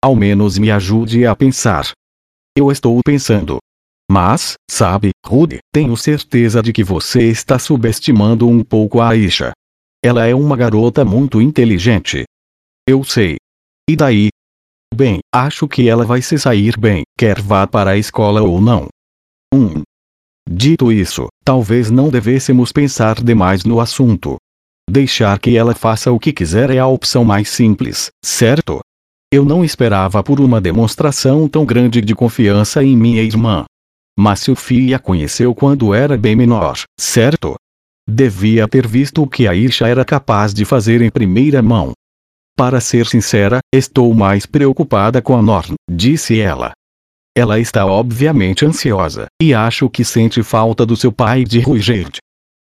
Ao 0.02 0.16
menos 0.16 0.56
me 0.56 0.70
ajude 0.70 1.26
a 1.26 1.36
pensar. 1.36 1.90
Eu 2.56 2.72
estou 2.72 2.98
pensando. 3.04 3.58
Mas, 4.14 4.54
sabe, 4.70 5.10
Rudy, 5.26 5.58
tenho 5.72 5.96
certeza 5.96 6.62
de 6.62 6.72
que 6.72 6.84
você 6.84 7.24
está 7.30 7.58
subestimando 7.58 8.48
um 8.48 8.62
pouco 8.62 9.00
a 9.00 9.08
Aisha. 9.08 9.50
Ela 10.04 10.24
é 10.24 10.32
uma 10.32 10.56
garota 10.56 11.04
muito 11.04 11.42
inteligente. 11.42 12.22
Eu 12.88 13.02
sei. 13.02 13.38
E 13.90 13.96
daí? 13.96 14.28
Bem, 14.94 15.18
acho 15.34 15.66
que 15.66 15.88
ela 15.88 16.04
vai 16.04 16.22
se 16.22 16.38
sair 16.38 16.78
bem, 16.78 17.02
quer 17.18 17.42
vá 17.42 17.66
para 17.66 17.90
a 17.90 17.96
escola 17.96 18.40
ou 18.40 18.60
não. 18.60 18.86
1. 19.52 19.58
Um. 19.58 19.82
Dito 20.48 20.92
isso, 20.92 21.26
talvez 21.44 21.90
não 21.90 22.08
devêssemos 22.08 22.70
pensar 22.70 23.20
demais 23.20 23.64
no 23.64 23.80
assunto. 23.80 24.36
Deixar 24.88 25.36
que 25.40 25.56
ela 25.56 25.74
faça 25.74 26.12
o 26.12 26.20
que 26.20 26.32
quiser 26.32 26.70
é 26.70 26.78
a 26.78 26.86
opção 26.86 27.24
mais 27.24 27.48
simples, 27.48 28.10
certo? 28.24 28.78
Eu 29.32 29.44
não 29.44 29.64
esperava 29.64 30.22
por 30.22 30.38
uma 30.38 30.60
demonstração 30.60 31.48
tão 31.48 31.66
grande 31.66 32.00
de 32.00 32.14
confiança 32.14 32.84
em 32.84 32.96
minha 32.96 33.20
irmã. 33.20 33.64
Mas 34.18 34.40
Sophie 34.40 34.94
a 34.94 34.98
conheceu 34.98 35.54
quando 35.54 35.92
era 35.92 36.16
bem 36.16 36.36
menor, 36.36 36.78
certo? 36.98 37.56
Devia 38.08 38.68
ter 38.68 38.86
visto 38.86 39.22
o 39.22 39.26
que 39.26 39.48
a 39.48 39.54
Isha 39.54 39.86
era 39.88 40.04
capaz 40.04 40.52
de 40.52 40.64
fazer 40.64 41.02
em 41.02 41.10
primeira 41.10 41.62
mão. 41.62 41.92
Para 42.56 42.80
ser 42.80 43.06
sincera, 43.06 43.58
estou 43.74 44.14
mais 44.14 44.46
preocupada 44.46 45.20
com 45.20 45.36
a 45.36 45.42
Norn, 45.42 45.74
disse 45.90 46.38
ela. 46.38 46.72
Ela 47.36 47.58
está 47.58 47.84
obviamente 47.84 48.64
ansiosa, 48.64 49.26
e 49.42 49.52
acho 49.52 49.90
que 49.90 50.04
sente 50.04 50.40
falta 50.42 50.86
do 50.86 50.96
seu 50.96 51.10
pai 51.10 51.42
de 51.42 51.58
Ruigerd. 51.58 52.18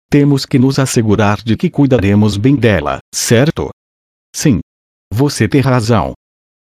Temos 0.09 0.45
que 0.45 0.57
nos 0.57 0.79
assegurar 0.79 1.43
de 1.43 1.55
que 1.55 1.69
cuidaremos 1.69 2.37
bem 2.37 2.55
dela, 2.55 2.97
certo? 3.13 3.69
Sim. 4.35 4.59
Você 5.13 5.47
tem 5.47 5.61
razão. 5.61 6.13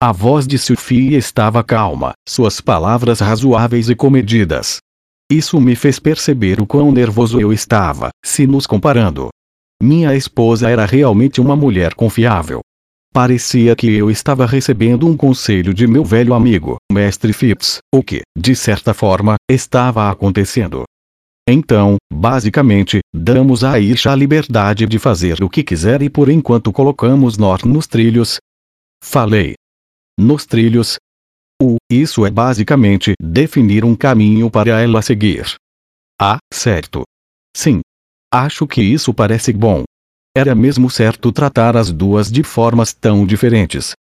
A 0.02 0.12
voz 0.12 0.46
de 0.46 0.56
Sophie 0.56 1.14
estava 1.14 1.62
calma, 1.62 2.12
suas 2.26 2.58
palavras 2.58 3.20
razoáveis 3.20 3.90
e 3.90 3.94
comedidas. 3.94 4.78
Isso 5.30 5.60
me 5.60 5.76
fez 5.76 5.98
perceber 5.98 6.58
o 6.58 6.66
quão 6.66 6.90
nervoso 6.90 7.38
eu 7.38 7.52
estava, 7.52 8.08
se 8.24 8.46
nos 8.46 8.66
comparando. 8.66 9.28
Minha 9.82 10.16
esposa 10.16 10.70
era 10.70 10.86
realmente 10.86 11.38
uma 11.38 11.54
mulher 11.54 11.92
confiável. 11.92 12.60
Parecia 13.12 13.76
que 13.76 13.92
eu 13.92 14.10
estava 14.10 14.46
recebendo 14.46 15.06
um 15.06 15.14
conselho 15.14 15.74
de 15.74 15.86
meu 15.86 16.02
velho 16.02 16.32
amigo, 16.32 16.78
Mestre 16.90 17.34
Phipps, 17.34 17.80
o 17.94 18.02
que, 18.02 18.22
de 18.34 18.56
certa 18.56 18.94
forma, 18.94 19.34
estava 19.50 20.10
acontecendo. 20.10 20.84
Então, 21.46 21.96
basicamente, 22.10 23.00
damos 23.14 23.62
a 23.62 23.72
Aisha 23.72 24.12
a 24.12 24.16
liberdade 24.16 24.86
de 24.86 24.98
fazer 24.98 25.44
o 25.44 25.50
que 25.50 25.62
quiser 25.62 26.00
e 26.00 26.08
por 26.08 26.30
enquanto 26.30 26.72
colocamos 26.72 27.36
nós 27.36 27.64
nos 27.64 27.86
trilhos. 27.86 28.38
Falei. 29.04 29.59
Nos 30.20 30.44
trilhos. 30.44 30.98
O, 31.62 31.76
isso 31.90 32.26
é 32.26 32.30
basicamente 32.30 33.14
definir 33.18 33.86
um 33.86 33.96
caminho 33.96 34.50
para 34.50 34.78
ela 34.78 35.00
seguir. 35.00 35.54
Ah, 36.20 36.36
certo. 36.52 37.04
Sim. 37.56 37.80
Acho 38.30 38.66
que 38.66 38.82
isso 38.82 39.14
parece 39.14 39.50
bom. 39.50 39.84
Era 40.36 40.54
mesmo 40.54 40.90
certo 40.90 41.32
tratar 41.32 41.74
as 41.74 41.90
duas 41.90 42.30
de 42.30 42.42
formas 42.42 42.92
tão 42.92 43.24
diferentes. 43.24 43.92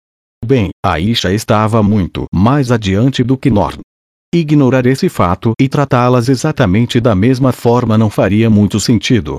Bem, 0.44 0.70
Aisha 0.84 1.32
estava 1.32 1.84
muito 1.84 2.24
mais 2.34 2.72
adiante 2.72 3.22
do 3.22 3.38
que 3.38 3.48
Norn. 3.48 3.78
Ignorar 4.34 4.86
esse 4.86 5.08
fato 5.08 5.52
e 5.56 5.68
tratá-las 5.68 6.28
exatamente 6.28 6.98
da 6.98 7.14
mesma 7.14 7.52
forma 7.52 7.96
não 7.96 8.10
faria 8.10 8.50
muito 8.50 8.80
sentido. 8.80 9.36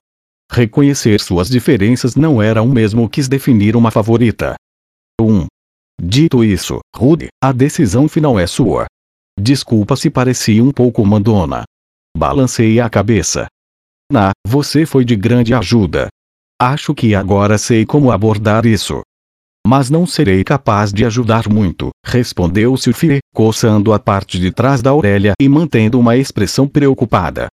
Reconhecer 0.50 1.20
suas 1.20 1.50
diferenças 1.50 2.16
não 2.16 2.42
era 2.42 2.62
o 2.62 2.70
mesmo 2.70 3.10
que 3.10 3.22
definir 3.28 3.76
uma 3.76 3.92
favorita. 3.92 4.56
1. 5.20 5.46
Dito 6.02 6.46
isso, 6.46 6.80
Rude, 6.96 7.28
a 7.44 7.52
decisão 7.52 8.08
final 8.08 8.40
é 8.40 8.48
sua. 8.48 8.86
Desculpa 9.38 9.98
se 9.98 10.10
pareci 10.10 10.62
um 10.62 10.72
pouco 10.72 11.06
mandona. 11.06 11.64
Balancei 12.18 12.80
a 12.80 12.90
cabeça. 12.90 13.48
Na, 14.12 14.32
você 14.48 14.86
foi 14.86 15.04
de 15.04 15.16
grande 15.16 15.54
ajuda. 15.54 16.08
Acho 16.60 16.96
que 16.96 17.14
agora 17.14 17.58
sei 17.58 17.86
como 17.86 18.12
abordar 18.12 18.66
isso. 18.66 19.02
Mas 19.68 19.90
não 19.90 20.08
serei 20.08 20.44
capaz 20.44 20.94
de 20.94 21.06
ajudar 21.06 21.50
muito, 21.50 21.90
respondeu 22.06 22.76
Sophie, 22.78 23.20
coçando 23.34 23.92
a 23.94 24.00
parte 24.00 24.40
de 24.40 24.52
trás 24.52 24.82
da 24.82 24.94
orelha 24.94 25.34
e 25.40 25.50
mantendo 25.50 26.00
uma 26.00 26.16
expressão 26.16 26.68
preocupada. 26.68 27.48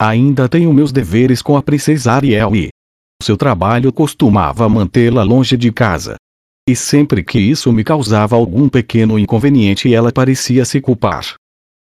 Ainda 0.00 0.48
tenho 0.48 0.72
meus 0.72 0.92
deveres 0.92 1.40
com 1.40 1.56
a 1.56 1.62
princesa 1.62 2.12
Ariel 2.12 2.54
e 2.54 2.68
seu 3.22 3.36
trabalho 3.36 3.92
costumava 3.92 4.68
mantê-la 4.68 5.22
longe 5.22 5.56
de 5.56 5.72
casa. 5.72 6.16
E 6.68 6.76
sempre 6.76 7.24
que 7.24 7.38
isso 7.38 7.72
me 7.72 7.82
causava 7.82 8.36
algum 8.36 8.68
pequeno 8.68 9.18
inconveniente 9.18 9.94
ela 9.94 10.12
parecia 10.12 10.66
se 10.66 10.82
culpar. 10.82 11.34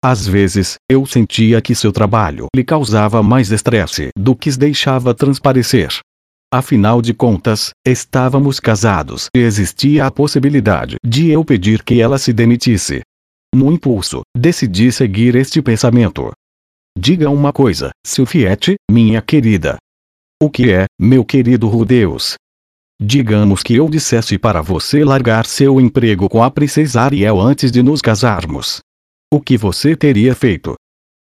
Às 0.04 0.26
vezes, 0.26 0.74
eu 0.90 1.06
sentia 1.06 1.62
que 1.62 1.74
seu 1.74 1.90
trabalho 1.90 2.48
lhe 2.54 2.62
causava 2.62 3.22
mais 3.22 3.50
estresse 3.50 4.10
do 4.14 4.36
que 4.36 4.50
deixava 4.50 5.14
transparecer. 5.14 5.88
Afinal 6.52 7.00
de 7.00 7.14
contas, 7.14 7.70
estávamos 7.86 8.60
casados 8.60 9.28
e 9.34 9.40
existia 9.40 10.04
a 10.04 10.10
possibilidade 10.10 10.96
de 11.02 11.30
eu 11.30 11.42
pedir 11.42 11.82
que 11.82 12.02
ela 12.02 12.18
se 12.18 12.34
demitisse. 12.34 13.00
No 13.54 13.72
impulso, 13.72 14.20
decidi 14.36 14.92
seguir 14.92 15.34
este 15.34 15.62
pensamento. 15.62 16.30
Diga 16.98 17.30
uma 17.30 17.54
coisa, 17.54 17.90
Silfiette, 18.06 18.74
minha 18.90 19.22
querida. 19.22 19.78
O 20.42 20.50
que 20.50 20.70
é, 20.70 20.84
meu 21.00 21.24
querido 21.24 21.68
Rudeus? 21.68 22.34
Digamos 23.00 23.62
que 23.62 23.74
eu 23.74 23.88
dissesse 23.88 24.38
para 24.38 24.62
você 24.62 25.04
largar 25.04 25.46
seu 25.46 25.80
emprego 25.80 26.28
com 26.28 26.42
a 26.42 26.50
princesa 26.50 27.02
Ariel 27.02 27.40
antes 27.40 27.72
de 27.72 27.82
nos 27.82 28.00
casarmos. 28.00 28.80
O 29.32 29.40
que 29.40 29.56
você 29.56 29.96
teria 29.96 30.34
feito? 30.34 30.74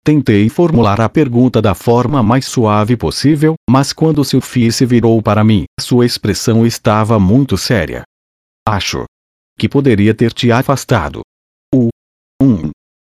Tentei 0.05 0.49
formular 0.49 1.01
a 1.01 1.09
pergunta 1.09 1.61
da 1.61 1.75
forma 1.75 2.23
mais 2.23 2.47
suave 2.47 2.97
possível, 2.97 3.55
mas 3.69 3.93
quando 3.93 4.25
Sophie 4.25 4.73
se 4.73 4.85
virou 4.85 5.23
para 5.23 5.45
mim, 5.45 5.65
sua 5.79 6.07
expressão 6.07 6.67
estava 6.67 7.21
muito 7.21 7.57
séria. 7.57 8.03
Acho 8.67 9.05
que 9.59 9.69
poderia 9.69 10.15
ter 10.15 10.33
te 10.33 10.51
afastado. 10.51 11.21
O 11.73 11.89
um. 12.43 12.71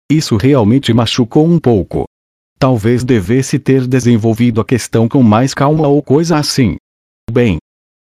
Isso 0.09 0.37
realmente 0.37 0.93
machucou 0.93 1.45
um 1.45 1.59
pouco. 1.59 2.05
Talvez 2.57 3.03
devesse 3.03 3.59
ter 3.59 3.85
desenvolvido 3.85 4.61
a 4.61 4.65
questão 4.65 5.07
com 5.07 5.21
mais 5.21 5.53
calma 5.53 5.87
ou 5.87 6.01
coisa 6.01 6.37
assim. 6.37 6.77
Bem. 7.29 7.57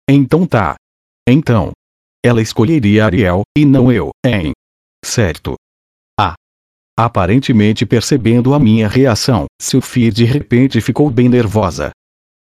Então 0.09 0.47
tá. 0.47 0.77
Então. 1.29 1.73
Ela 2.25 2.41
escolheria 2.41 3.05
Ariel, 3.05 3.43
e 3.57 3.65
não 3.65 3.91
eu, 3.91 4.11
hein? 4.25 4.53
Certo. 5.05 5.55
Ah. 6.19 6.35
Aparentemente 6.99 7.85
percebendo 7.85 8.55
a 8.55 8.59
minha 8.59 8.89
reação, 8.89 9.47
Sophie 9.61 10.11
de 10.11 10.25
repente 10.25 10.81
ficou 10.81 11.11
bem 11.11 11.29
nervosa. 11.29 11.91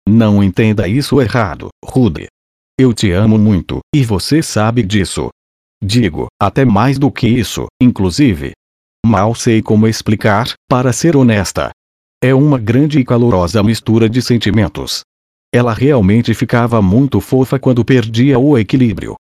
Não 0.09 0.43
entenda 0.43 0.89
isso 0.89 1.21
errado, 1.21 1.69
Rude. 1.85 2.27
Eu 2.79 2.95
te 2.95 3.11
amo 3.11 3.39
muito, 3.39 3.81
e 3.95 4.05
você 4.05 4.43
sabe 4.43 4.83
disso. 4.83 5.29
Digo, 5.83 6.29
até 6.41 6.65
mais 6.65 6.99
do 6.99 7.11
que 7.11 7.29
isso, 7.29 7.67
inclusive. 7.81 8.53
Mal 9.05 9.35
sei 9.35 9.63
como 9.63 9.87
explicar, 9.87 10.53
para 10.69 10.93
ser 10.93 11.17
honesta. 11.17 11.71
É 12.23 12.35
uma 12.35 12.59
grande 12.59 12.99
e 12.99 13.05
calorosa 13.05 13.63
mistura 13.63 14.09
de 14.09 14.21
sentimentos. 14.23 15.03
Ela 15.53 15.73
realmente 15.73 16.35
ficava 16.35 16.83
muito 16.83 17.21
fofa 17.21 17.59
quando 17.59 17.85
perdia 17.85 18.39
o 18.39 18.59
equilíbrio. 18.59 19.15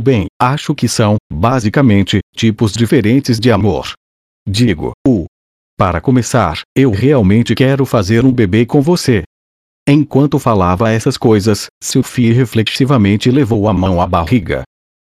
Bem, 0.00 0.26
acho 0.40 0.74
que 0.74 0.88
são, 0.88 1.16
basicamente, 1.30 2.20
tipos 2.34 2.72
diferentes 2.72 3.38
de 3.38 3.50
amor. 3.50 3.92
Digo, 4.48 4.92
o. 5.06 5.26
Para 5.76 6.00
começar, 6.00 6.62
eu 6.76 6.90
realmente 6.90 7.54
quero 7.54 7.84
fazer 7.84 8.24
um 8.24 8.32
bebê 8.32 8.64
com 8.64 8.80
você. 8.80 9.22
Enquanto 9.86 10.38
falava 10.38 10.90
essas 10.90 11.16
coisas, 11.16 11.66
Sophie 11.82 12.32
reflexivamente 12.32 13.30
levou 13.30 13.68
a 13.68 13.72
mão 13.72 14.00
à 14.00 14.06
barriga. 14.06 14.62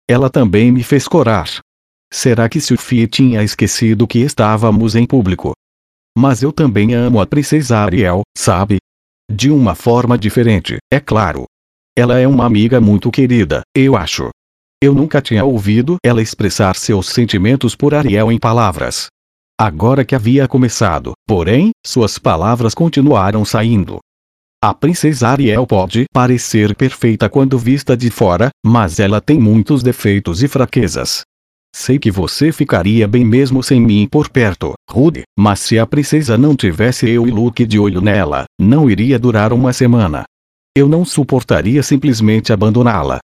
Ela 0.08 0.28
também 0.28 0.70
me 0.70 0.82
fez 0.82 1.08
corar. 1.08 1.48
Será 2.12 2.48
que 2.48 2.60
Sophie 2.60 3.06
tinha 3.06 3.42
esquecido 3.42 4.06
que 4.06 4.18
estávamos 4.18 4.94
em 4.94 5.06
público? 5.06 5.52
Mas 6.16 6.42
eu 6.42 6.52
também 6.52 6.94
amo 6.94 7.20
a 7.20 7.26
princesa 7.26 7.78
Ariel, 7.78 8.20
sabe? 8.36 8.76
De 9.34 9.50
uma 9.50 9.74
forma 9.74 10.18
diferente, 10.18 10.76
é 10.92 11.00
claro. 11.00 11.46
Ela 11.96 12.18
é 12.18 12.28
uma 12.28 12.44
amiga 12.44 12.82
muito 12.82 13.10
querida, 13.10 13.62
eu 13.74 13.96
acho. 13.96 14.28
Eu 14.82 14.92
nunca 14.92 15.22
tinha 15.22 15.42
ouvido 15.42 15.96
ela 16.04 16.20
expressar 16.20 16.76
seus 16.76 17.06
sentimentos 17.06 17.74
por 17.74 17.94
Ariel 17.94 18.30
em 18.30 18.38
palavras. 18.38 19.06
Agora 19.58 20.04
que 20.04 20.14
havia 20.14 20.46
começado, 20.46 21.14
porém, 21.26 21.70
suas 21.82 22.18
palavras 22.18 22.74
continuaram 22.74 23.42
saindo. 23.42 24.00
A 24.62 24.74
princesa 24.74 25.28
Ariel 25.28 25.66
pode 25.66 26.04
parecer 26.12 26.76
perfeita 26.76 27.26
quando 27.26 27.58
vista 27.58 27.96
de 27.96 28.10
fora, 28.10 28.50
mas 28.62 29.00
ela 29.00 29.18
tem 29.18 29.40
muitos 29.40 29.82
defeitos 29.82 30.42
e 30.42 30.48
fraquezas. 30.48 31.22
Sei 31.74 31.98
que 31.98 32.10
você 32.10 32.52
ficaria 32.52 33.08
bem 33.08 33.24
mesmo 33.24 33.62
sem 33.62 33.80
mim 33.80 34.06
por 34.06 34.28
perto, 34.28 34.74
Rude, 34.88 35.22
mas 35.38 35.60
se 35.60 35.78
a 35.78 35.86
princesa 35.86 36.36
não 36.36 36.54
tivesse 36.54 37.08
eu 37.08 37.26
e 37.26 37.30
Luke 37.30 37.64
de 37.64 37.78
olho 37.78 38.00
nela, 38.00 38.44
não 38.60 38.90
iria 38.90 39.18
durar 39.18 39.52
uma 39.52 39.72
semana. 39.72 40.24
Eu 40.76 40.88
não 40.88 41.04
suportaria 41.04 41.82
simplesmente 41.82 42.52
abandoná-la. 42.52 43.18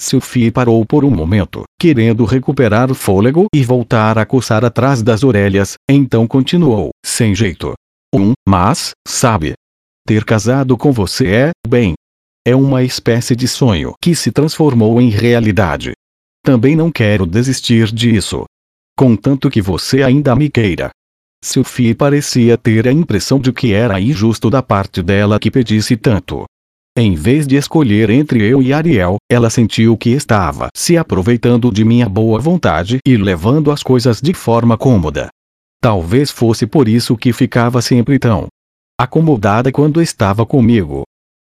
Sophie 0.00 0.50
parou 0.50 0.84
por 0.86 1.04
um 1.04 1.10
momento, 1.10 1.64
querendo 1.78 2.24
recuperar 2.24 2.90
o 2.90 2.94
fôlego 2.94 3.46
e 3.52 3.64
voltar 3.64 4.16
a 4.16 4.24
coçar 4.24 4.64
atrás 4.64 5.02
das 5.02 5.24
orelhas, 5.24 5.74
então 5.90 6.26
continuou, 6.26 6.90
sem 7.04 7.34
jeito. 7.34 7.72
Um, 8.14 8.32
mas, 8.48 8.92
sabe? 9.06 9.54
Ter 10.06 10.24
casado 10.24 10.76
com 10.76 10.92
você 10.92 11.26
é, 11.26 11.50
bem. 11.66 11.94
É 12.46 12.54
uma 12.54 12.82
espécie 12.82 13.34
de 13.34 13.48
sonho 13.48 13.92
que 14.00 14.14
se 14.14 14.30
transformou 14.30 15.00
em 15.00 15.10
realidade. 15.10 15.92
Também 16.48 16.74
não 16.74 16.90
quero 16.90 17.26
desistir 17.26 17.92
disso. 17.92 18.46
Contanto 18.96 19.50
que 19.50 19.60
você 19.60 20.02
ainda 20.02 20.34
me 20.34 20.48
queira. 20.48 20.88
Sophie 21.44 21.94
parecia 21.94 22.56
ter 22.56 22.88
a 22.88 22.90
impressão 22.90 23.38
de 23.38 23.52
que 23.52 23.74
era 23.74 24.00
injusto 24.00 24.48
da 24.48 24.62
parte 24.62 25.02
dela 25.02 25.38
que 25.38 25.50
pedisse 25.50 25.94
tanto. 25.94 26.46
Em 26.96 27.14
vez 27.14 27.46
de 27.46 27.56
escolher 27.56 28.08
entre 28.08 28.42
eu 28.42 28.62
e 28.62 28.72
Ariel, 28.72 29.16
ela 29.30 29.50
sentiu 29.50 29.94
que 29.94 30.08
estava 30.08 30.70
se 30.74 30.96
aproveitando 30.96 31.70
de 31.70 31.84
minha 31.84 32.08
boa 32.08 32.40
vontade 32.40 32.96
e 33.06 33.14
levando 33.18 33.70
as 33.70 33.82
coisas 33.82 34.18
de 34.18 34.32
forma 34.32 34.78
cômoda. 34.78 35.28
Talvez 35.82 36.30
fosse 36.30 36.66
por 36.66 36.88
isso 36.88 37.14
que 37.14 37.30
ficava 37.30 37.82
sempre 37.82 38.18
tão 38.18 38.46
acomodada 38.98 39.70
quando 39.70 40.00
estava 40.00 40.46
comigo. 40.46 41.02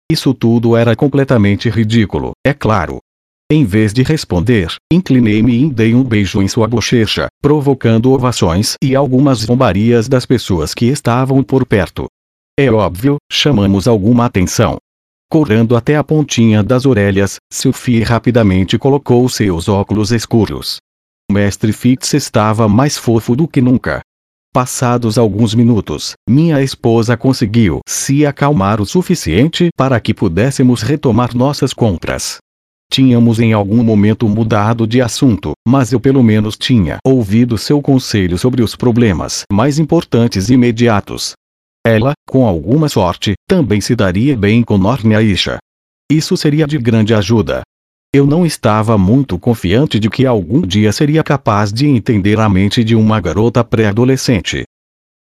Isso 0.09 0.33
tudo 0.33 0.77
era 0.77 0.95
completamente 0.95 1.69
ridículo, 1.69 2.31
é 2.47 2.53
claro. 2.53 2.99
Em 3.51 3.65
vez 3.65 3.93
de 3.93 4.01
responder, 4.01 4.73
inclinei-me 4.91 5.65
e 5.65 5.69
dei 5.71 5.93
um 5.93 6.03
beijo 6.03 6.41
em 6.41 6.47
sua 6.47 6.67
bochecha, 6.67 7.27
provocando 7.41 8.11
ovações 8.11 8.75
e 8.81 8.95
algumas 8.95 9.39
zombarias 9.39 10.07
das 10.07 10.25
pessoas 10.25 10.73
que 10.73 10.85
estavam 10.85 11.43
por 11.43 11.65
perto. 11.65 12.07
É 12.57 12.71
óbvio, 12.71 13.17
chamamos 13.31 13.87
alguma 13.87 14.25
atenção. 14.25 14.77
Correndo 15.29 15.75
até 15.75 15.95
a 15.95 16.03
pontinha 16.03 16.61
das 16.63 16.85
orelhas, 16.85 17.37
Sophie 17.51 18.03
rapidamente 18.03 18.77
colocou 18.77 19.27
seus 19.27 19.67
óculos 19.67 20.11
escuros. 20.11 20.77
Mestre 21.31 21.73
Fitz 21.73 22.13
estava 22.13 22.67
mais 22.67 22.97
fofo 22.97 23.35
do 23.35 23.47
que 23.47 23.61
nunca. 23.61 24.01
Passados 24.53 25.17
alguns 25.17 25.55
minutos, 25.55 26.13
minha 26.29 26.61
esposa 26.61 27.17
conseguiu 27.17 27.79
se 27.87 28.23
acalmar 28.23 28.79
o 28.79 28.85
suficiente 28.85 29.69
para 29.75 29.99
que 29.99 30.13
pudéssemos 30.13 30.83
retomar 30.83 31.35
nossas 31.35 31.73
compras. 31.73 32.37
Tínhamos 32.93 33.39
em 33.39 33.53
algum 33.53 33.83
momento 33.83 34.29
mudado 34.29 34.85
de 34.85 35.01
assunto, 35.01 35.53
mas 35.67 35.91
eu 35.91 35.99
pelo 35.99 36.21
menos 36.21 36.55
tinha 36.55 36.99
ouvido 37.03 37.57
seu 37.57 37.81
conselho 37.81 38.37
sobre 38.37 38.61
os 38.61 38.75
problemas 38.75 39.41
mais 39.51 39.79
importantes 39.79 40.47
e 40.47 40.53
imediatos. 40.53 41.33
Ela, 41.83 42.13
com 42.29 42.45
alguma 42.45 42.87
sorte, 42.87 43.33
também 43.49 43.81
se 43.81 43.95
daria 43.95 44.37
bem 44.37 44.61
com 44.61 44.77
Nornia 44.77 45.23
Isha. 45.23 45.57
Isso 46.07 46.37
seria 46.37 46.67
de 46.67 46.77
grande 46.77 47.15
ajuda. 47.15 47.63
Eu 48.13 48.27
não 48.27 48.45
estava 48.45 48.95
muito 48.95 49.39
confiante 49.39 49.99
de 49.99 50.07
que 50.07 50.27
algum 50.27 50.61
dia 50.61 50.91
seria 50.91 51.23
capaz 51.23 51.73
de 51.73 51.87
entender 51.87 52.39
a 52.39 52.47
mente 52.47 52.83
de 52.83 52.95
uma 52.95 53.19
garota 53.19 53.63
pré-adolescente. 53.63 54.65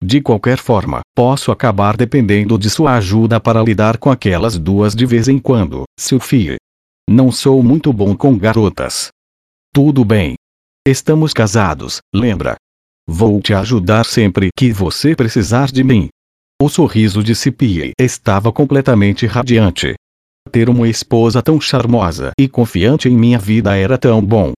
De 0.01 0.22
qualquer 0.22 0.57
forma, 0.57 1.01
posso 1.13 1.51
acabar 1.51 1.97
dependendo 1.97 2.57
de 2.57 2.70
sua 2.70 2.95
ajuda 2.95 3.41
para 3.41 3.61
lidar 3.61 3.97
com 3.97 4.09
aquelas 4.09 4.57
duas 4.57 4.95
de 4.95 5.05
vez 5.05 5.28
em 5.28 5.38
quando, 5.38 5.84
Sophie. 5.99 6.55
Não 7.10 7.32
sou 7.32 7.64
muito 7.64 7.93
bom 7.93 8.14
com 8.18 8.38
garotas. 8.38 9.08
Tudo 9.74 10.03
bem. 10.03 10.36
Estamos 10.86 11.32
casados, 11.32 11.99
lembra? 12.14 12.55
Vou 13.08 13.41
te 13.41 13.53
ajudar 13.53 14.05
sempre 14.05 14.49
que 14.53 14.74
você 14.74 15.16
precisar 15.16 15.72
de 15.72 15.86
mim. 15.86 16.10
O 16.62 16.68
sorriso 16.68 17.24
de 17.24 17.34
Cipie 17.34 17.93
estava 17.97 18.51
completamente 18.51 19.26
radiante. 19.26 19.95
Ter 20.51 20.70
uma 20.70 20.89
esposa 20.89 21.41
tão 21.41 21.62
charmosa 21.62 22.32
e 22.38 22.45
confiante 22.49 23.08
em 23.08 23.16
minha 23.16 23.39
vida 23.39 23.74
era 23.78 23.97
tão 23.97 24.22
bom. 24.22 24.51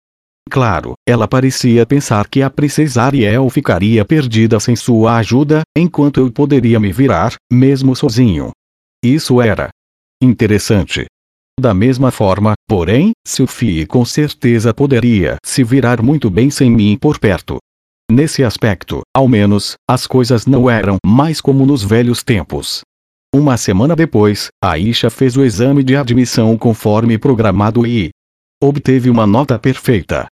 Claro, 0.50 0.93
ela 1.08 1.28
parecia 1.28 1.86
pensar 1.86 2.28
que 2.28 2.41
a 2.41 2.50
princesa 2.50 3.04
Ariel 3.04 3.47
ficaria 3.52 4.04
perdida 4.04 4.60
sem 4.60 4.76
sua 4.76 5.18
ajuda, 5.18 5.62
enquanto 5.78 6.20
eu 6.20 6.32
poderia 6.32 6.80
me 6.80 6.91
virar, 6.91 7.36
mesmo 7.52 7.95
sozinho. 7.95 8.50
Isso 9.04 9.39
era 9.39 9.70
interessante. 10.20 11.06
Da 11.60 11.74
mesma 11.74 12.10
forma, 12.10 12.53
porém, 12.66 13.12
Sophie 13.28 13.86
com 13.86 14.05
certeza 14.05 14.74
poderia 14.74 15.36
se 15.43 15.62
virar 15.62 16.01
muito 16.01 16.30
bem 16.30 16.49
sem 16.49 16.72
mim 16.72 16.97
por 16.97 17.20
perto. 17.20 17.57
Nesse 18.10 18.45
aspecto, 18.45 19.01
ao 19.14 19.28
menos, 19.28 19.74
as 19.86 20.07
coisas 20.07 20.45
não 20.45 20.70
eram 20.70 20.95
mais 21.05 21.41
como 21.41 21.66
nos 21.66 21.84
velhos 21.84 22.24
tempos. 22.24 22.80
Uma 23.36 23.57
semana 23.57 23.93
depois, 23.93 24.47
Aisha 24.64 25.10
fez 25.10 25.36
o 25.36 25.43
exame 25.43 25.84
de 25.84 25.97
admissão 25.97 26.57
conforme 26.57 27.18
programado 27.18 27.86
e 27.86 28.10
obteve 28.64 29.10
uma 29.10 29.28
nota 29.28 29.60
perfeita. 29.60 30.28